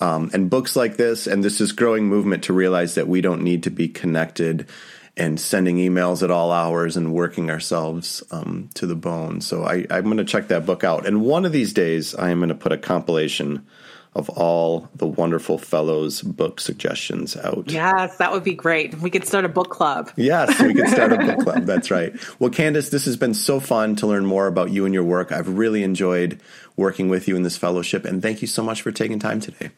Um, 0.00 0.30
and 0.32 0.48
books 0.48 0.76
like 0.76 0.96
this, 0.96 1.26
and 1.26 1.42
this 1.42 1.60
is 1.60 1.72
growing 1.72 2.06
movement 2.06 2.44
to 2.44 2.52
realize 2.52 2.94
that 2.94 3.08
we 3.08 3.20
don't 3.20 3.42
need 3.42 3.64
to 3.64 3.70
be 3.70 3.88
connected 3.88 4.68
and 5.16 5.40
sending 5.40 5.78
emails 5.78 6.22
at 6.22 6.30
all 6.30 6.52
hours 6.52 6.96
and 6.96 7.12
working 7.12 7.50
ourselves 7.50 8.22
um, 8.30 8.70
to 8.74 8.86
the 8.86 8.94
bone. 8.94 9.40
So 9.40 9.64
I, 9.64 9.84
I'm 9.90 10.04
going 10.04 10.18
to 10.18 10.24
check 10.24 10.48
that 10.48 10.64
book 10.64 10.84
out. 10.84 11.04
And 11.04 11.22
one 11.22 11.44
of 11.44 11.50
these 11.50 11.72
days, 11.72 12.14
I 12.14 12.30
am 12.30 12.38
going 12.38 12.50
to 12.50 12.54
put 12.54 12.70
a 12.70 12.78
compilation 12.78 13.66
of 14.14 14.28
all 14.30 14.88
the 14.94 15.06
wonderful 15.06 15.58
fellows 15.58 16.22
book 16.22 16.60
suggestions 16.60 17.36
out. 17.36 17.70
Yes, 17.70 18.16
that 18.16 18.32
would 18.32 18.44
be 18.44 18.54
great. 18.54 18.98
We 18.98 19.10
could 19.10 19.26
start 19.26 19.44
a 19.44 19.48
book 19.48 19.70
club. 19.70 20.10
Yes, 20.16 20.60
we 20.60 20.74
could 20.74 20.88
start 20.88 21.12
a 21.12 21.18
book 21.18 21.38
club. 21.44 21.64
That's 21.64 21.90
right. 21.90 22.12
Well, 22.38 22.50
Candis, 22.50 22.90
this 22.90 23.04
has 23.04 23.16
been 23.16 23.34
so 23.34 23.60
fun 23.60 23.96
to 23.96 24.06
learn 24.06 24.26
more 24.26 24.46
about 24.46 24.70
you 24.70 24.84
and 24.84 24.94
your 24.94 25.04
work. 25.04 25.30
I've 25.30 25.48
really 25.48 25.82
enjoyed 25.82 26.40
working 26.76 27.08
with 27.08 27.28
you 27.28 27.36
in 27.36 27.42
this 27.42 27.56
fellowship, 27.56 28.04
and 28.04 28.22
thank 28.22 28.40
you 28.42 28.48
so 28.48 28.62
much 28.62 28.82
for 28.82 28.90
taking 28.90 29.18
time 29.18 29.40
today. 29.40 29.70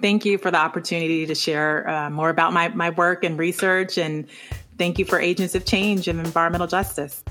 Thank 0.00 0.24
you 0.24 0.38
for 0.38 0.50
the 0.50 0.58
opportunity 0.58 1.26
to 1.26 1.34
share 1.34 1.88
uh, 1.88 2.10
more 2.10 2.30
about 2.30 2.52
my, 2.52 2.68
my 2.68 2.90
work 2.90 3.24
and 3.24 3.38
research, 3.38 3.98
and 3.98 4.26
thank 4.78 4.98
you 4.98 5.04
for 5.04 5.18
Agents 5.18 5.54
of 5.54 5.64
Change 5.64 6.06
and 6.06 6.20
Environmental 6.20 6.68
Justice. 6.68 7.24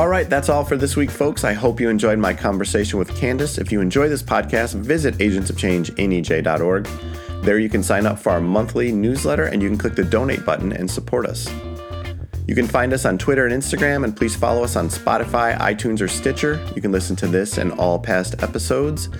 All 0.00 0.08
right, 0.08 0.30
that's 0.30 0.48
all 0.48 0.64
for 0.64 0.78
this 0.78 0.96
week, 0.96 1.10
folks. 1.10 1.44
I 1.44 1.52
hope 1.52 1.78
you 1.78 1.90
enjoyed 1.90 2.18
my 2.18 2.32
conversation 2.32 2.98
with 2.98 3.10
Candis. 3.10 3.58
If 3.58 3.70
you 3.70 3.82
enjoy 3.82 4.08
this 4.08 4.22
podcast, 4.22 4.74
visit 4.74 5.18
agentsofchange.nej.org. 5.18 6.88
There 7.44 7.58
you 7.58 7.68
can 7.68 7.82
sign 7.82 8.06
up 8.06 8.18
for 8.18 8.30
our 8.30 8.40
monthly 8.40 8.92
newsletter 8.92 9.44
and 9.44 9.60
you 9.60 9.68
can 9.68 9.76
click 9.76 9.96
the 9.96 10.04
donate 10.04 10.46
button 10.46 10.72
and 10.72 10.90
support 10.90 11.26
us. 11.26 11.52
You 12.46 12.54
can 12.54 12.66
find 12.66 12.94
us 12.94 13.04
on 13.04 13.18
Twitter 13.18 13.44
and 13.44 13.54
Instagram, 13.54 14.04
and 14.04 14.16
please 14.16 14.34
follow 14.34 14.64
us 14.64 14.74
on 14.74 14.88
Spotify, 14.88 15.58
iTunes, 15.58 16.00
or 16.00 16.08
Stitcher. 16.08 16.66
You 16.74 16.80
can 16.80 16.92
listen 16.92 17.14
to 17.16 17.26
this 17.26 17.58
and 17.58 17.70
all 17.72 17.98
past 17.98 18.42
episodes. 18.42 19.10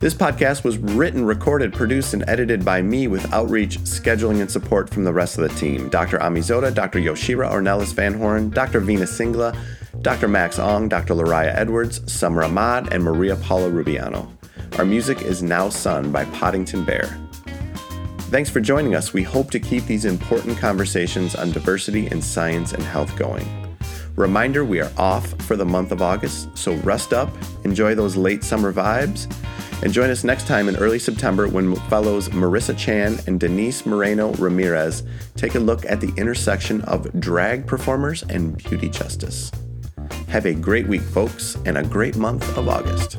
This 0.00 0.14
podcast 0.14 0.64
was 0.64 0.78
written, 0.78 1.24
recorded, 1.24 1.72
produced, 1.72 2.12
and 2.12 2.24
edited 2.28 2.64
by 2.64 2.82
me 2.82 3.06
with 3.06 3.32
outreach, 3.32 3.78
scheduling, 3.80 4.40
and 4.40 4.50
support 4.50 4.90
from 4.90 5.04
the 5.04 5.12
rest 5.12 5.38
of 5.38 5.48
the 5.48 5.56
team 5.60 5.88
Dr. 5.88 6.20
Ami 6.20 6.40
Zota, 6.40 6.74
Dr. 6.74 6.98
Yoshira 6.98 7.48
Ornelas 7.48 7.92
Van 7.94 8.14
Horn, 8.14 8.50
Dr. 8.50 8.80
Veena 8.80 9.06
Singla, 9.06 9.56
Dr. 10.00 10.28
Max 10.28 10.58
Ong, 10.58 10.88
Dr. 10.88 11.14
Lariah 11.14 11.54
Edwards, 11.54 12.12
Summer 12.12 12.42
Ahmad, 12.42 12.92
and 12.92 13.02
Maria 13.02 13.36
Paula 13.36 13.70
Rubiano. 13.70 14.30
Our 14.78 14.84
music 14.84 15.22
is 15.22 15.42
now 15.42 15.68
sung 15.68 16.12
by 16.12 16.24
Poddington 16.26 16.84
Bear. 16.84 17.18
Thanks 18.30 18.50
for 18.50 18.60
joining 18.60 18.94
us. 18.94 19.12
We 19.12 19.22
hope 19.22 19.50
to 19.52 19.58
keep 19.58 19.86
these 19.86 20.04
important 20.04 20.58
conversations 20.58 21.34
on 21.34 21.50
diversity 21.50 22.06
in 22.08 22.20
science 22.20 22.72
and 22.72 22.82
health 22.82 23.16
going. 23.16 23.46
Reminder 24.16 24.64
we 24.64 24.80
are 24.80 24.92
off 24.96 25.26
for 25.42 25.56
the 25.56 25.64
month 25.64 25.92
of 25.92 26.02
August, 26.02 26.56
so 26.56 26.74
rest 26.76 27.12
up, 27.12 27.30
enjoy 27.64 27.94
those 27.94 28.16
late 28.16 28.44
summer 28.44 28.72
vibes, 28.72 29.32
and 29.82 29.92
join 29.92 30.10
us 30.10 30.24
next 30.24 30.46
time 30.46 30.68
in 30.68 30.76
early 30.76 30.98
September 30.98 31.48
when 31.48 31.74
fellows 31.88 32.28
Marissa 32.30 32.76
Chan 32.76 33.18
and 33.26 33.38
Denise 33.40 33.86
Moreno 33.86 34.32
Ramirez 34.34 35.04
take 35.36 35.54
a 35.54 35.60
look 35.60 35.86
at 35.86 36.00
the 36.00 36.12
intersection 36.16 36.82
of 36.82 37.08
drag 37.20 37.66
performers 37.66 38.24
and 38.24 38.56
beauty 38.58 38.88
justice. 38.88 39.50
Have 40.28 40.46
a 40.46 40.54
great 40.54 40.86
week, 40.86 41.02
folks, 41.02 41.56
and 41.64 41.78
a 41.78 41.82
great 41.82 42.16
month 42.16 42.56
of 42.56 42.68
August. 42.68 43.18